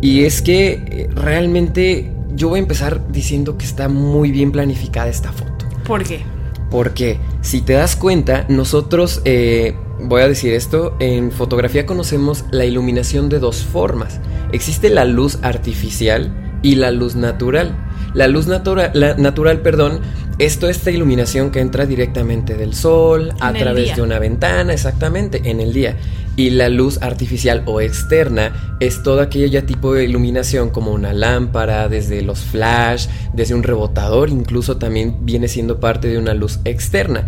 [0.00, 5.08] Y es que eh, realmente yo voy a empezar diciendo que está muy bien planificada
[5.08, 5.66] esta foto.
[5.86, 6.22] ¿Por qué?
[6.70, 12.64] Porque si te das cuenta, nosotros, eh, voy a decir esto, en fotografía conocemos la
[12.64, 14.20] iluminación de dos formas.
[14.52, 17.76] Existe la luz artificial y la luz natural.
[18.14, 20.00] La luz natura- la natural, perdón,
[20.38, 23.96] es toda esta iluminación que entra directamente del sol, a En través día.
[23.96, 25.96] de una ventana, exactamente, en el día.
[26.36, 31.88] Y la luz artificial o externa es todo aquella tipo de iluminación como una lámpara,
[31.88, 37.26] desde los flash, desde un rebotador, incluso también viene siendo parte de una luz externa.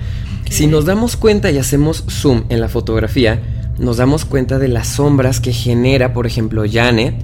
[0.49, 3.43] Si nos damos cuenta y hacemos zoom en la fotografía,
[3.79, 7.15] nos damos cuenta de las sombras que genera, por ejemplo, Janet,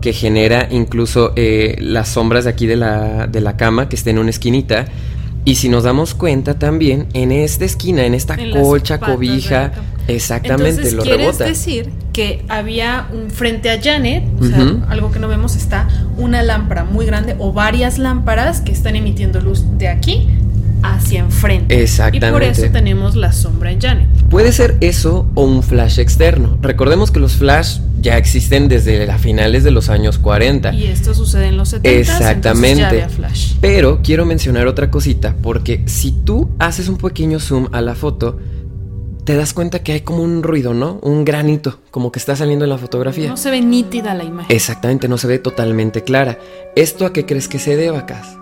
[0.00, 4.10] que genera incluso eh, las sombras de aquí de la, de la cama que está
[4.10, 4.86] en una esquinita.
[5.46, 9.70] Y si nos damos cuenta también, en esta esquina, en esta En colcha, cobija,
[10.08, 11.44] exactamente, Entonces, lo ¿quieres rebota.
[11.44, 15.86] decir que había un frente a Janet, o sea, algo que no vemos está
[16.18, 20.26] una lámpara muy grande o varias lámparas que están emitiendo luz de aquí
[20.82, 21.72] hacia enfrente.
[21.74, 22.50] Y por Exactamente.
[22.62, 24.08] eso tenemos la sombra en Janet.
[24.28, 26.58] Puede ser eso o un flash externo.
[26.60, 30.72] Recordemos que los flash ya existen desde las finales de los años 40.
[30.72, 32.80] Y esto sucede en los 70 Exactamente.
[32.80, 33.54] ya había flash.
[33.60, 38.38] Pero quiero mencionar otra cosita, porque si tú haces un pequeño zoom a la foto,
[39.24, 41.00] te das cuenta que hay como un ruido, ¿no?
[41.02, 43.28] Un granito, como que está saliendo en la fotografía.
[43.28, 44.54] No se ve nítida la imagen.
[44.54, 46.38] Exactamente, no se ve totalmente clara.
[46.76, 48.38] ¿Esto a qué crees que se deba, Cas?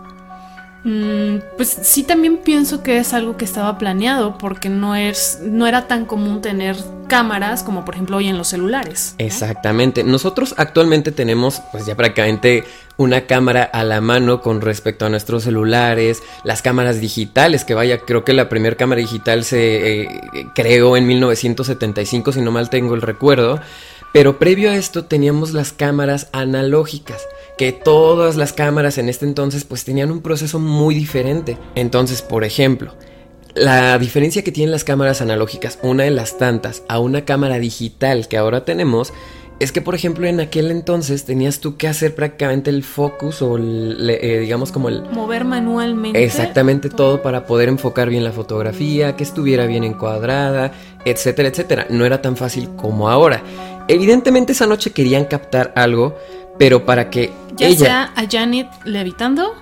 [0.85, 5.67] Mm, pues sí también pienso que es algo que estaba planeado porque no es no
[5.67, 6.77] era tan común tener
[7.09, 9.15] cámaras como por ejemplo hoy en los celulares.
[9.17, 10.05] Exactamente.
[10.05, 12.65] Nosotros actualmente tenemos pues ya prácticamente
[12.99, 18.01] una cámara a la mano con respecto a nuestros celulares, las cámaras digitales, que vaya,
[18.01, 20.21] creo que la primera cámara digital se eh,
[20.55, 23.59] creó en 1975 si no mal tengo el recuerdo.
[24.13, 29.65] Pero previo a esto teníamos las cámaras analógicas, que todas las cámaras en este entonces
[29.65, 31.57] pues tenían un proceso muy diferente.
[31.75, 32.95] Entonces, por ejemplo,
[33.55, 38.27] la diferencia que tienen las cámaras analógicas, una de las tantas, a una cámara digital
[38.27, 39.13] que ahora tenemos,
[39.61, 43.57] es que por ejemplo en aquel entonces tenías tú que hacer prácticamente el focus o
[43.57, 45.03] el, eh, digamos como el...
[45.03, 46.25] Mover manualmente.
[46.25, 50.73] Exactamente todo para poder enfocar bien la fotografía, que estuviera bien encuadrada,
[51.05, 51.87] etcétera, etcétera.
[51.89, 53.43] No era tan fácil como ahora.
[53.87, 56.17] Evidentemente esa noche querían captar algo,
[56.59, 57.79] pero para que ya ella...
[57.79, 59.55] sea a Janet levitando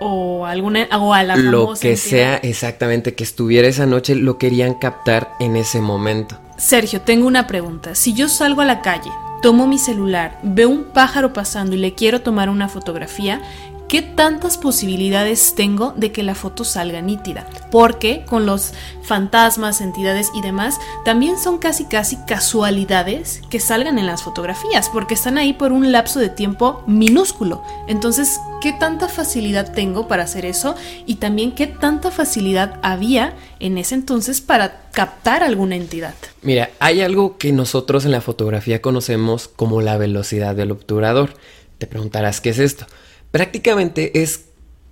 [0.00, 1.96] o alguna o a la lo que entidad.
[1.96, 6.38] sea exactamente que estuviera esa noche lo querían captar en ese momento.
[6.56, 7.94] Sergio, tengo una pregunta.
[7.94, 9.10] Si yo salgo a la calle,
[9.42, 13.40] tomo mi celular, veo un pájaro pasando y le quiero tomar una fotografía,
[13.88, 17.46] ¿qué tantas posibilidades tengo de que la foto salga nítida?
[17.70, 24.06] Porque con los fantasmas, entidades y demás, también son casi casi casualidades que salgan en
[24.06, 27.62] las fotografías, porque están ahí por un lapso de tiempo minúsculo.
[27.86, 30.74] Entonces, ¿qué tanta facilidad tengo para hacer eso?
[31.06, 36.14] Y también, ¿qué tanta facilidad había en ese entonces para captar alguna entidad?
[36.42, 41.34] Mira, hay algo que nosotros en la fotografía conocemos como la velocidad del obturador.
[41.78, 42.86] Te preguntarás qué es esto.
[43.34, 44.44] Prácticamente es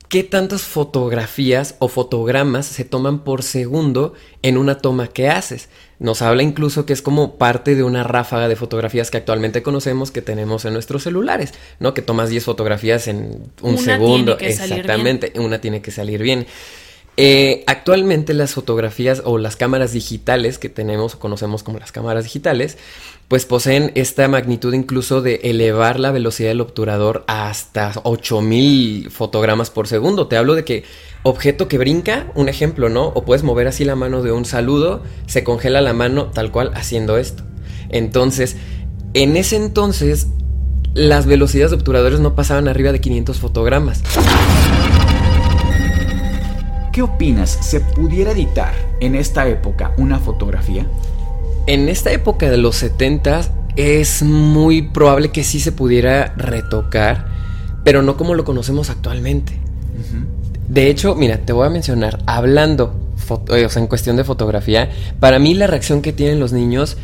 [0.09, 5.69] qué tantas fotografías o fotogramas se toman por segundo en una toma que haces.
[6.01, 10.10] Nos habla incluso que es como parte de una ráfaga de fotografías que actualmente conocemos
[10.10, 11.94] que tenemos en nuestros celulares, ¿no?
[11.94, 14.36] Que tomas 10 fotografías en un Una segundo.
[14.36, 16.48] tiene que salir Exactamente, una tiene que salir bien.
[17.19, 22.24] Eh, actualmente las fotografías o las cámaras digitales que tenemos o conocemos como las cámaras
[22.24, 22.78] digitales,
[23.32, 29.88] pues poseen esta magnitud incluso de elevar la velocidad del obturador hasta 8000 fotogramas por
[29.88, 30.26] segundo.
[30.26, 30.84] Te hablo de que
[31.22, 33.06] objeto que brinca, un ejemplo, ¿no?
[33.06, 36.72] O puedes mover así la mano de un saludo, se congela la mano tal cual
[36.74, 37.42] haciendo esto.
[37.88, 38.59] Entonces,
[39.14, 40.26] en ese entonces,
[40.92, 44.02] las velocidades de obturadores no pasaban arriba de 500 fotogramas.
[46.92, 47.48] ¿Qué opinas?
[47.62, 50.86] ¿Se pudiera editar en esta época una fotografía?
[51.66, 53.43] En esta época de los 70
[53.76, 57.26] es muy probable que sí se pudiera retocar,
[57.84, 59.55] pero no como lo conocemos actualmente.
[60.68, 64.24] De hecho, mira, te voy a mencionar, hablando, foto- eh, o sea, en cuestión de
[64.24, 64.90] fotografía,
[65.20, 66.97] para mí la reacción que tienen los niños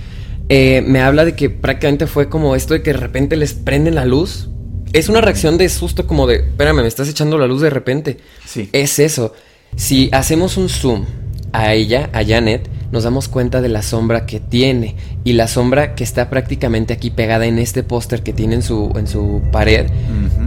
[0.48, 3.94] eh, me habla de que prácticamente fue como esto de que de repente les prenden
[3.94, 4.48] la luz.
[4.94, 8.16] Es una reacción de susto como de, espérame, me estás echando la luz de repente.
[8.46, 8.70] Sí.
[8.72, 9.34] Es eso.
[9.76, 11.04] Si hacemos un zoom
[11.52, 14.94] a ella, a Janet, nos damos cuenta de la sombra que tiene.
[15.24, 18.92] Y la sombra que está prácticamente aquí pegada en este póster que tiene en su,
[18.96, 19.86] en su pared,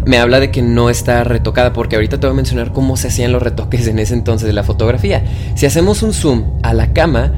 [0.06, 1.74] me habla de que no está retocada.
[1.74, 4.54] Porque ahorita te voy a mencionar cómo se hacían los retoques en ese entonces de
[4.54, 5.24] la fotografía.
[5.56, 7.34] Si hacemos un zoom a la cama,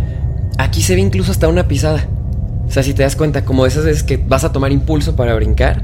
[0.58, 2.08] aquí se ve incluso hasta una pisada.
[2.68, 5.36] O sea, si te das cuenta, como esas veces que vas a tomar impulso para
[5.36, 5.84] brincar,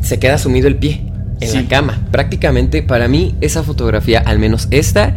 [0.00, 1.02] se queda sumido el pie
[1.40, 1.56] en Sí.
[1.62, 2.06] la cama.
[2.12, 5.14] Prácticamente para mí esa fotografía, al menos esta,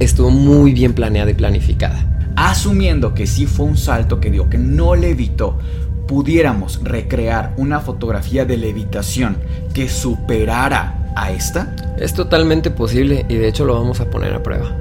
[0.00, 2.04] estuvo muy bien planeada y planificada.
[2.40, 5.58] Asumiendo que sí fue un salto que dio, que no levitó,
[6.06, 9.38] pudiéramos recrear una fotografía de levitación
[9.74, 11.74] que superara a esta.
[11.98, 14.72] Es totalmente posible y de hecho lo vamos a poner a prueba.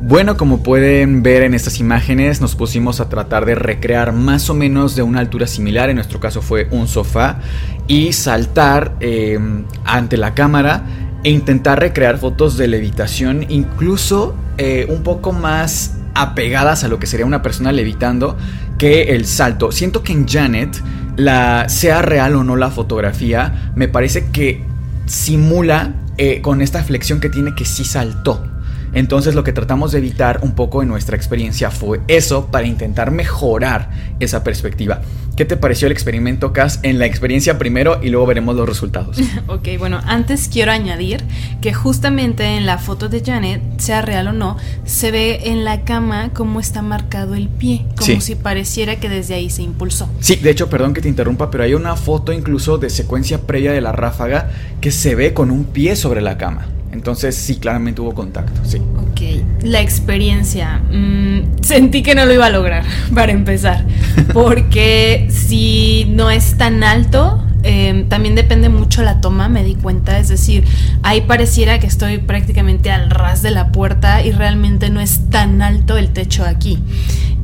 [0.00, 4.54] Bueno, como pueden ver en estas imágenes, nos pusimos a tratar de recrear más o
[4.54, 7.40] menos de una altura similar, en nuestro caso fue un sofá,
[7.86, 9.38] y saltar eh,
[9.84, 16.84] ante la cámara e intentar recrear fotos de levitación, incluso eh, un poco más apegadas
[16.84, 18.36] a lo que sería una persona levitando
[18.78, 19.72] que el salto.
[19.72, 20.82] Siento que en Janet,
[21.16, 24.64] la, sea real o no la fotografía, me parece que
[25.06, 28.46] simula eh, con esta flexión que tiene que sí saltó.
[28.92, 33.10] Entonces lo que tratamos de evitar un poco en nuestra experiencia fue eso para intentar
[33.10, 35.00] mejorar esa perspectiva.
[35.36, 36.80] ¿Qué te pareció el experimento, Cas?
[36.82, 39.16] En la experiencia primero y luego veremos los resultados.
[39.46, 41.24] Ok, bueno, antes quiero añadir
[41.60, 45.82] que justamente en la foto de Janet, sea real o no, se ve en la
[45.84, 48.20] cama cómo está marcado el pie, como Sí.
[48.20, 50.08] si pareciera que desde ahí se impulsó.
[50.20, 53.72] Sí, de hecho, perdón que te interrumpa, pero hay una foto incluso de secuencia previa
[53.72, 54.50] de la ráfaga
[54.80, 56.66] que se ve con un pie sobre la cama.
[56.92, 58.78] Entonces sí, claramente hubo contacto, sí.
[58.78, 59.20] Ok,
[59.62, 60.80] la experiencia.
[60.90, 62.84] mm, sentí que no lo iba a lograr,
[63.14, 63.84] para empezar.
[64.32, 70.18] Porque si no es tan alto, eh, también depende mucho la toma, me di cuenta.
[70.18, 70.64] Es decir,
[71.02, 75.62] ahí pareciera que estoy prácticamente al ras de la puerta y realmente no es tan
[75.62, 76.78] alto el techo aquí.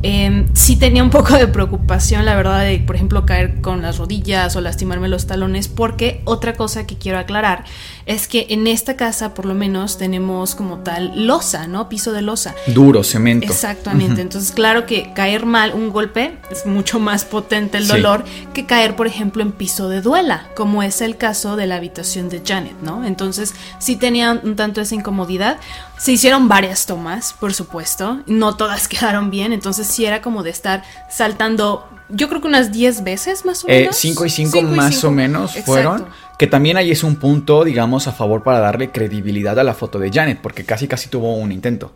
[0.03, 3.97] Eh, sí tenía un poco de preocupación, la verdad, de, por ejemplo, caer con las
[3.97, 7.65] rodillas o lastimarme los talones, porque otra cosa que quiero aclarar
[8.07, 11.89] es que en esta casa, por lo menos, tenemos como tal losa, ¿no?
[11.89, 12.55] Piso de losa.
[12.67, 13.45] Duro, cemento.
[13.45, 14.21] Exactamente.
[14.21, 17.91] Entonces, claro que caer mal, un golpe, es mucho más potente el Sí.
[17.91, 18.23] dolor
[18.53, 22.29] que caer, por ejemplo, en piso de duela, como es el caso de la habitación
[22.29, 23.03] de Janet, ¿no?
[23.05, 25.57] Entonces, sí tenía un tanto esa incomodidad.
[25.97, 28.21] Se hicieron varias tomas, por supuesto.
[28.25, 29.51] No todas quedaron bien.
[29.51, 33.67] Entonces, sí era como de estar saltando, yo creo que unas 10 veces más o
[33.69, 33.95] Eh, menos.
[33.95, 35.07] 5 y 5 Cinco y más cinco.
[35.07, 35.71] o menos Exacto.
[35.71, 36.05] fueron.
[36.37, 39.97] Que también ahí es un punto, digamos, a favor para darle credibilidad a la foto
[39.99, 41.93] de Janet, porque casi casi tuvo un intento.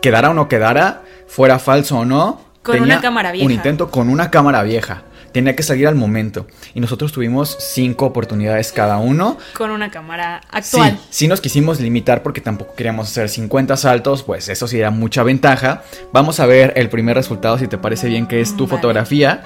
[0.00, 2.40] Quedara o no quedara, fuera falso o no.
[2.62, 3.46] Con tenía una cámara vieja.
[3.46, 5.02] Un intento con una cámara vieja.
[5.32, 6.46] Tenía que salir al momento.
[6.74, 9.38] Y nosotros tuvimos cinco oportunidades cada uno.
[9.56, 10.98] Con una cámara actual.
[11.00, 14.90] Sí, sí nos quisimos limitar porque tampoco queríamos hacer 50 saltos, pues eso sí era
[14.90, 15.82] mucha ventaja.
[16.12, 19.42] Vamos a ver el primer resultado, si te parece bien, que es tu fotografía.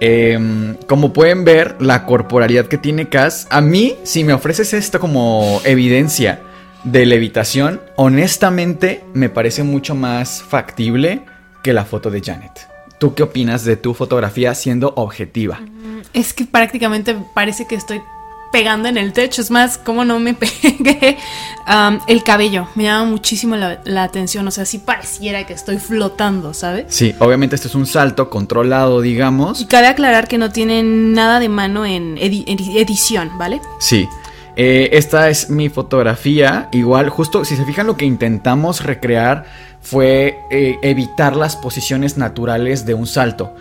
[0.00, 4.98] Eh, como pueden ver, la corporalidad que tiene Cass, a mí, si me ofreces esto
[4.98, 6.40] como evidencia
[6.84, 11.22] de levitación, honestamente me parece mucho más factible
[11.62, 12.71] que la foto de Janet.
[13.02, 15.58] ¿Tú qué opinas de tu fotografía siendo objetiva?
[16.14, 18.00] Es que prácticamente parece que estoy
[18.52, 19.42] pegando en el techo.
[19.42, 21.18] Es más, como no me pegué.
[22.06, 24.46] El cabello me llama muchísimo la, la atención.
[24.46, 26.84] O sea, sí pareciera que estoy flotando, ¿sabes?
[26.90, 29.60] Sí, obviamente este es un salto controlado, digamos.
[29.60, 33.60] Y cabe aclarar que no tiene nada de mano en edi- edi- edición, ¿vale?
[33.80, 34.08] Sí.
[34.54, 36.68] Eh, esta es mi fotografía.
[36.70, 39.44] Igual, justo si se fijan, lo que intentamos recrear
[39.82, 43.54] fue eh, evitar las posiciones naturales de un salto.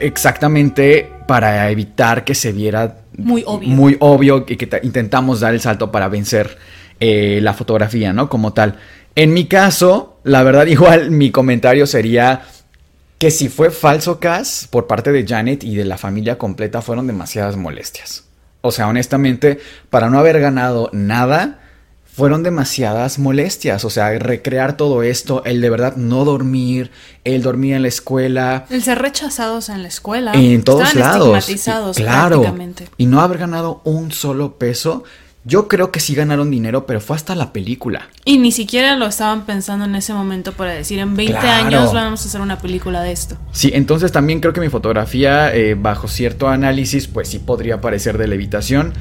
[0.00, 3.68] Exactamente para evitar que se viera Muy obvio.
[3.68, 6.56] muy obvio y que ta- intentamos dar el salto para vencer
[7.00, 8.28] eh, la fotografía, ¿no?
[8.28, 8.76] Como tal.
[9.14, 12.42] En mi caso, la verdad, igual mi comentario sería
[13.18, 17.06] que si fue falso Cass por parte de Janet y de la familia completa fueron
[17.06, 18.24] demasiadas molestias.
[18.62, 19.58] O sea, honestamente,
[19.90, 21.58] para no haber ganado nada,
[22.14, 23.84] fueron demasiadas molestias.
[23.84, 26.90] O sea, recrear todo esto, el de verdad no dormir,
[27.24, 30.32] el dormir en la escuela, El ser rechazados en la escuela.
[30.34, 31.38] en todos Estaban lados.
[31.38, 32.40] estigmatizados Y- claro.
[32.42, 32.88] prácticamente.
[32.98, 35.04] Y no haber ganado un solo peso.
[35.44, 38.08] Yo creo que sí ganaron dinero, pero fue hasta la película.
[38.24, 41.66] Y ni siquiera lo estaban pensando en ese momento para decir, en 20 Claro.
[41.66, 43.36] años vamos a hacer una película de esto.
[43.50, 48.18] Sí, entonces también creo que mi fotografía, eh, bajo cierto análisis, pues sí podría parecer
[48.18, 48.92] de levitación.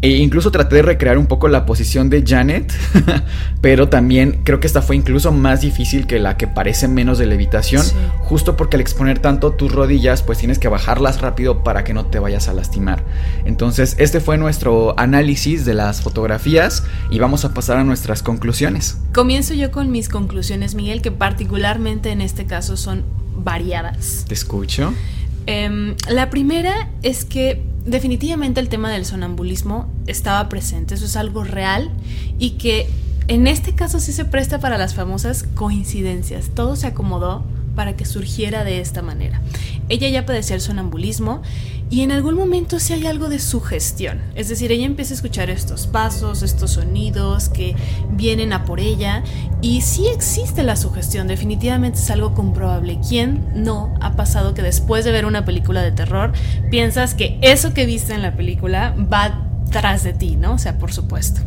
[0.00, 2.72] E incluso traté de recrear un poco la posición de Janet,
[3.60, 7.26] pero también creo que esta fue incluso más difícil que la que parece menos de
[7.26, 7.94] levitación, Sí.
[8.20, 12.06] justo porque al exponer tanto tus rodillas, pues tienes que bajarlas rápido para que no
[12.06, 13.02] te vayas a lastimar.
[13.44, 18.98] Entonces, este fue nuestro análisis de las fotografías y vamos a pasar a nuestras conclusiones.
[19.12, 23.02] Comienzo yo con mis conclusiones, Miguel, que particularmente en este caso son
[23.36, 24.24] variadas.
[24.28, 24.92] ¿Te escucho?
[25.46, 31.44] Em, la primera es que definitivamente el tema del sonambulismo estaba presente, eso es algo
[31.44, 31.90] real
[32.38, 32.88] y que
[33.28, 37.44] en este caso sí se presta para las famosas coincidencias, todo se acomodó
[37.74, 39.40] para que surgiera de esta manera.
[39.88, 41.42] Ella ya padecía el sonambulismo
[41.90, 45.50] y en algún momento sí hay algo de sugestión, es decir, ella empieza a escuchar
[45.50, 47.74] estos pasos, estos sonidos que
[48.10, 49.22] vienen a por ella
[49.62, 52.98] y sí existe la sugestión, definitivamente es algo comprobable.
[53.08, 56.32] ¿Quién no ha pasado que después de ver una película de terror
[56.70, 60.54] piensas que eso que viste en la película va tras de ti, ¿no?
[60.54, 61.40] O sea, por supuesto.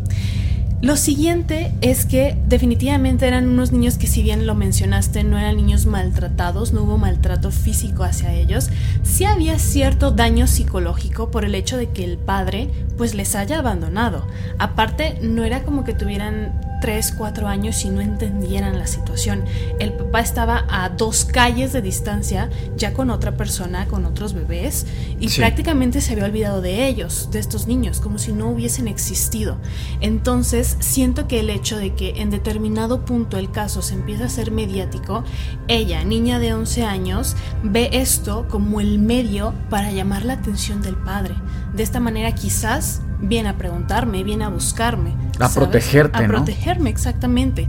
[0.82, 5.56] Lo siguiente es que definitivamente eran unos niños que si bien lo mencionaste no eran
[5.56, 8.72] niños maltratados, no hubo maltrato físico hacia ellos,
[9.03, 13.60] sí había cierto daño psicológico por el hecho de que el padre pues les haya
[13.60, 14.26] abandonado.
[14.58, 19.44] Aparte no era como que tuvieran 3, 4 años y no entendieran la situación.
[19.80, 24.88] El papá estaba a dos calles de distancia ya con otra persona, con otros bebés
[25.20, 25.40] y Sí.
[25.40, 29.58] prácticamente se había olvidado de ellos, de estos niños, como si no hubiesen existido.
[30.02, 34.27] Entonces, siento que el hecho de que en determinado punto el caso se empieza a
[34.27, 35.23] hacer mediático,
[35.68, 40.95] ella, niña de 11 años, ve esto como el medio para llamar la atención del
[40.95, 41.35] padre.
[41.73, 45.14] De esta manera quizás viene a preguntarme, viene a buscarme.
[45.35, 45.56] A ¿sabes?
[45.56, 46.27] protegerte, A ¿no?
[46.27, 47.68] protegerme, exactamente.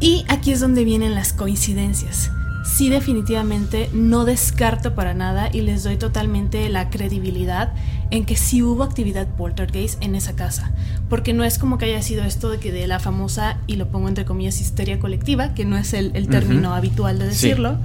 [0.00, 2.30] Y aquí es donde vienen las coincidencias.
[2.64, 7.72] Sí, definitivamente no descarto para nada y les doy totalmente la credibilidad
[8.10, 10.70] en que sí hubo actividad poltergeist en esa casa.
[11.08, 13.88] Porque no es como que haya sido esto de que de la famosa, y lo
[13.88, 17.48] pongo entre comillas, histeria colectiva, que no es el, el término habitual de Sí.
[17.48, 17.78] decirlo,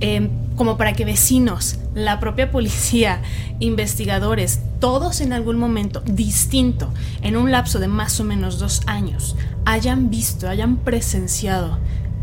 [0.00, 3.22] eh, como para que vecinos, la propia policía,
[3.60, 6.90] investigadores, todos en algún momento distinto,
[7.22, 11.78] en un lapso de más o menos dos años, hayan visto, hayan presenciado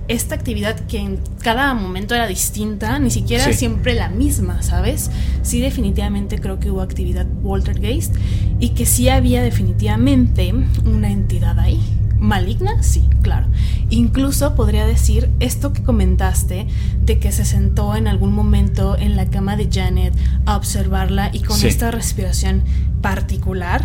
[0.07, 3.53] esta actividad que en cada momento era distinta, ni siquiera Sí.
[3.53, 5.09] siempre la misma, ¿sabes?
[5.43, 8.15] Sí, definitivamente creo que hubo actividad poltergeist
[8.59, 10.53] y que sí había definitivamente
[10.85, 11.79] una entidad ahí.
[12.17, 12.81] ¿Maligna?
[12.83, 13.47] Sí, claro.
[13.89, 16.67] Incluso podría decir esto que comentaste
[17.01, 20.13] de que se sentó en algún momento en la cama de Janet
[20.45, 21.67] a observarla y con Sí.
[21.67, 22.63] esta respiración
[23.01, 23.83] particular.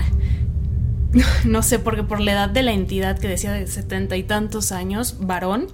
[1.44, 4.72] No sé, porque por la edad de la entidad que decía de setenta y tantos
[4.72, 5.66] años, varón,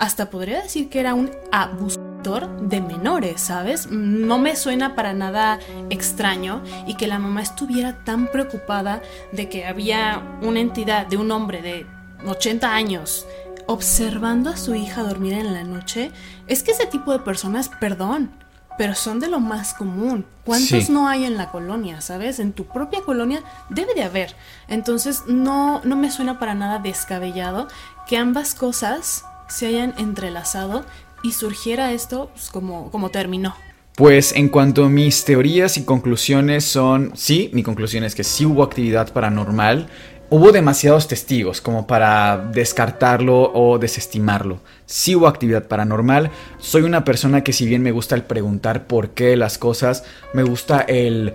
[0.00, 3.88] hasta podría decir que era un abusador de menores, ¿sabes?
[3.90, 5.58] No me suena para nada
[5.90, 9.02] extraño y que la mamá estuviera tan preocupada
[9.32, 11.86] de que había una entidad de un hombre de
[12.26, 13.26] 80 años
[13.66, 16.10] observando a su hija dormir en la noche.
[16.46, 18.30] Es que ese tipo de personas, perdón,
[18.78, 20.24] pero son de lo más común.
[20.46, 20.92] ¿Cuántos Sí.
[20.92, 22.38] no hay en la colonia, sabes?
[22.40, 24.34] En tu propia colonia debe de haber.
[24.68, 27.68] Entonces no, no me suena para nada descabellado
[28.08, 30.84] que ambas cosas se hayan entrelazado
[31.22, 33.54] y surgiera esto pues, como, como terminó.
[33.96, 38.46] Pues en cuanto a mis teorías y conclusiones son, sí, mi conclusión es que sí
[38.46, 39.88] hubo actividad paranormal.
[40.32, 44.60] Hubo demasiados testigos como para descartarlo o desestimarlo.
[44.86, 46.30] Sí hubo actividad paranormal.
[46.58, 50.44] Soy una persona que si bien me gusta el preguntar por qué las cosas, me
[50.44, 51.34] gusta el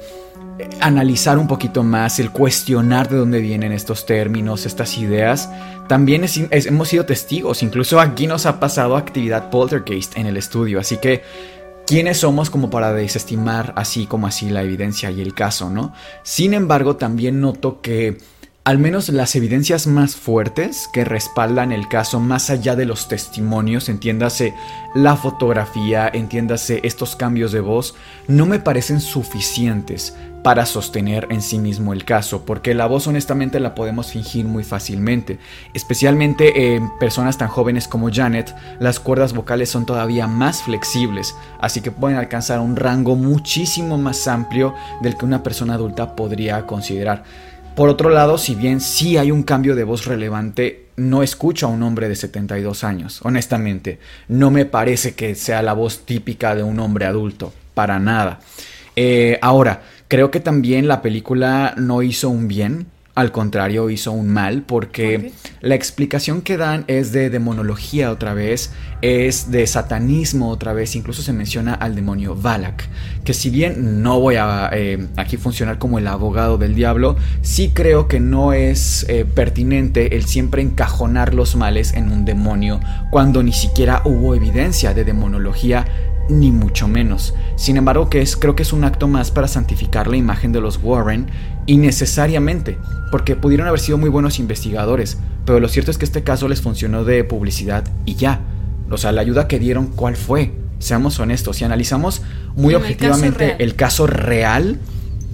[0.79, 5.49] analizar un poquito más, el cuestionar de dónde vienen estos términos, estas ideas.
[5.87, 10.97] También hemos sido testigos, incluso aquí nos ha pasado actividad poltergeist en el estudio, así
[10.97, 11.23] que
[11.87, 15.93] ¿Quiénes somos como para desestimar así como así la evidencia y el caso, no?
[16.23, 18.17] Sin embargo, también noto que
[18.65, 23.89] al menos las evidencias más fuertes que respaldan el caso más allá de los testimonios,
[23.89, 24.55] entiéndase
[24.95, 27.93] la fotografía, entiéndase estos cambios de voz,
[28.27, 33.59] no me parecen suficientes para sostener en sí mismo el caso, porque la voz honestamente
[33.59, 35.37] la podemos fingir muy fácilmente,
[35.75, 41.81] especialmente en personas tan jóvenes como Janet, las cuerdas vocales son todavía más flexibles, así
[41.81, 47.23] que pueden alcanzar un rango muchísimo más amplio del que una persona adulta podría considerar.
[47.75, 51.69] Por otro lado, si bien sí hay un cambio de voz relevante, no escucho a
[51.69, 53.99] un hombre de 72 años, honestamente.
[54.29, 58.39] No me parece que sea la voz típica de un hombre adulto, para nada.
[58.95, 64.27] Eh, ahora, creo que también la película no hizo un bien, al contrario, hizo un
[64.27, 65.31] mal, porque
[65.61, 68.71] la explicación que dan es de demonología otra vez,
[69.01, 72.89] es de satanismo otra vez, incluso se menciona al demonio Balak,
[73.23, 77.71] que si bien no voy a eh, aquí funcionar como el abogado del diablo, sí
[77.73, 82.81] creo que no es eh, pertinente el siempre encajonar los males en un demonio,
[83.11, 85.85] cuando ni siquiera hubo evidencia de demonología
[86.29, 87.33] ni mucho menos.
[87.55, 90.61] Sin embargo, que es, creo que es un acto más para santificar la imagen de
[90.61, 91.27] los Warren
[91.67, 92.77] innecesariamente,
[93.11, 96.61] porque pudieron haber sido muy buenos investigadores, pero lo cierto es que este caso les
[96.61, 98.41] funcionó de publicidad y ya.
[98.89, 100.53] O sea, la ayuda que dieron, ¿cuál fue?
[100.79, 102.21] Seamos honestos, si analizamos
[102.55, 104.79] muy el objetivamente caso el caso real,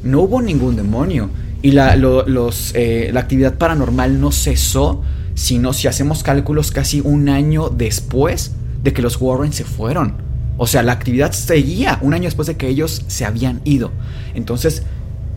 [0.03, 1.29] no hubo ningún demonio.
[1.63, 5.01] Y la, lo- los, eh, la actividad paranormal no cesó,
[5.35, 8.53] sino si hacemos cálculos casi un año después
[8.83, 10.15] de que los Warren se fueron.
[10.57, 13.91] O sea, la actividad seguía un año después de que ellos se habían ido.
[14.33, 14.83] Entonces,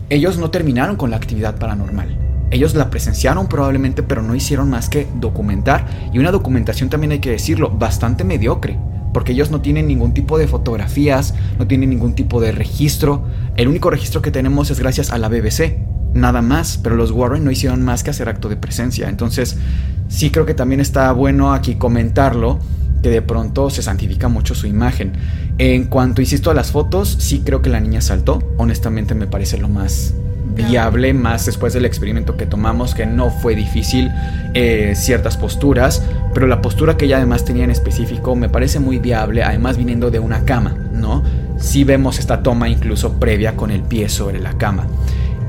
[0.09, 2.17] ellos no terminaron con la actividad paranormal.
[2.51, 5.85] Ellos la presenciaron probablemente, pero no hicieron más que documentar.
[6.13, 8.77] Y una documentación también hay que decirlo, bastante mediocre.
[9.13, 13.25] Porque ellos no tienen ningún tipo de fotografías, no tienen ningún tipo de registro.
[13.55, 15.79] El único registro que tenemos es gracias a la BBC.
[16.13, 19.09] Nada más, pero los Warren no hicieron más que hacer acto de presencia.
[19.09, 19.57] Entonces,
[20.07, 22.59] sí creo que también está bueno aquí comentarlo
[23.01, 25.13] que de pronto se santifica mucho su imagen.
[25.57, 28.43] En cuanto, insisto, a las fotos, sí creo que la niña saltó.
[28.57, 30.13] Honestamente me parece lo más
[30.55, 34.11] viable, más después del experimento que tomamos, que no fue difícil
[34.53, 36.03] eh, ciertas posturas,
[36.33, 40.11] pero la postura que ella además tenía en específico me parece muy viable, además viniendo
[40.11, 41.23] de una cama, ¿no?
[41.57, 44.87] Sí vemos esta toma incluso previa con el pie sobre la cama.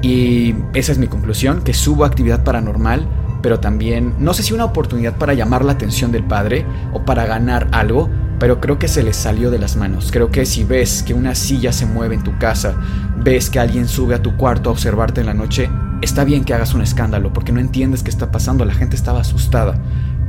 [0.03, 3.07] Y esa es mi conclusión, que subo actividad paranormal,
[3.43, 7.27] pero también no sé si una oportunidad para llamar la atención del padre o para
[7.27, 8.09] ganar algo,
[8.39, 10.11] pero creo que se les salió de las manos.
[10.13, 12.75] Creo que si ves que una silla se mueve en tu casa,
[13.23, 15.71] ves que alguien sube a tu cuarto a observarte en la noche,
[16.03, 19.21] está bien que hagas un escándalo porque no entiendes qué está pasando, la gente estaba
[19.21, 19.79] asustada.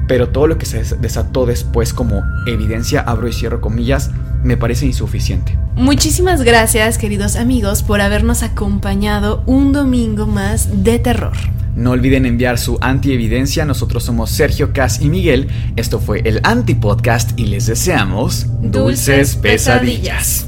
[0.07, 4.09] Pero todo lo que se des- desató después como evidencia, abro y cierro comillas,
[4.41, 5.57] me parece insuficiente.
[5.75, 11.35] Muchísimas gracias, queridos amigos, por habernos acompañado un domingo más de terror.
[11.77, 13.63] No olviden enviar su antievidencia.
[13.63, 15.47] Nosotros somos Sergio Cas y Miguel.
[15.75, 20.47] Esto fue el Antipodcast y les deseamos dulces pesadillas.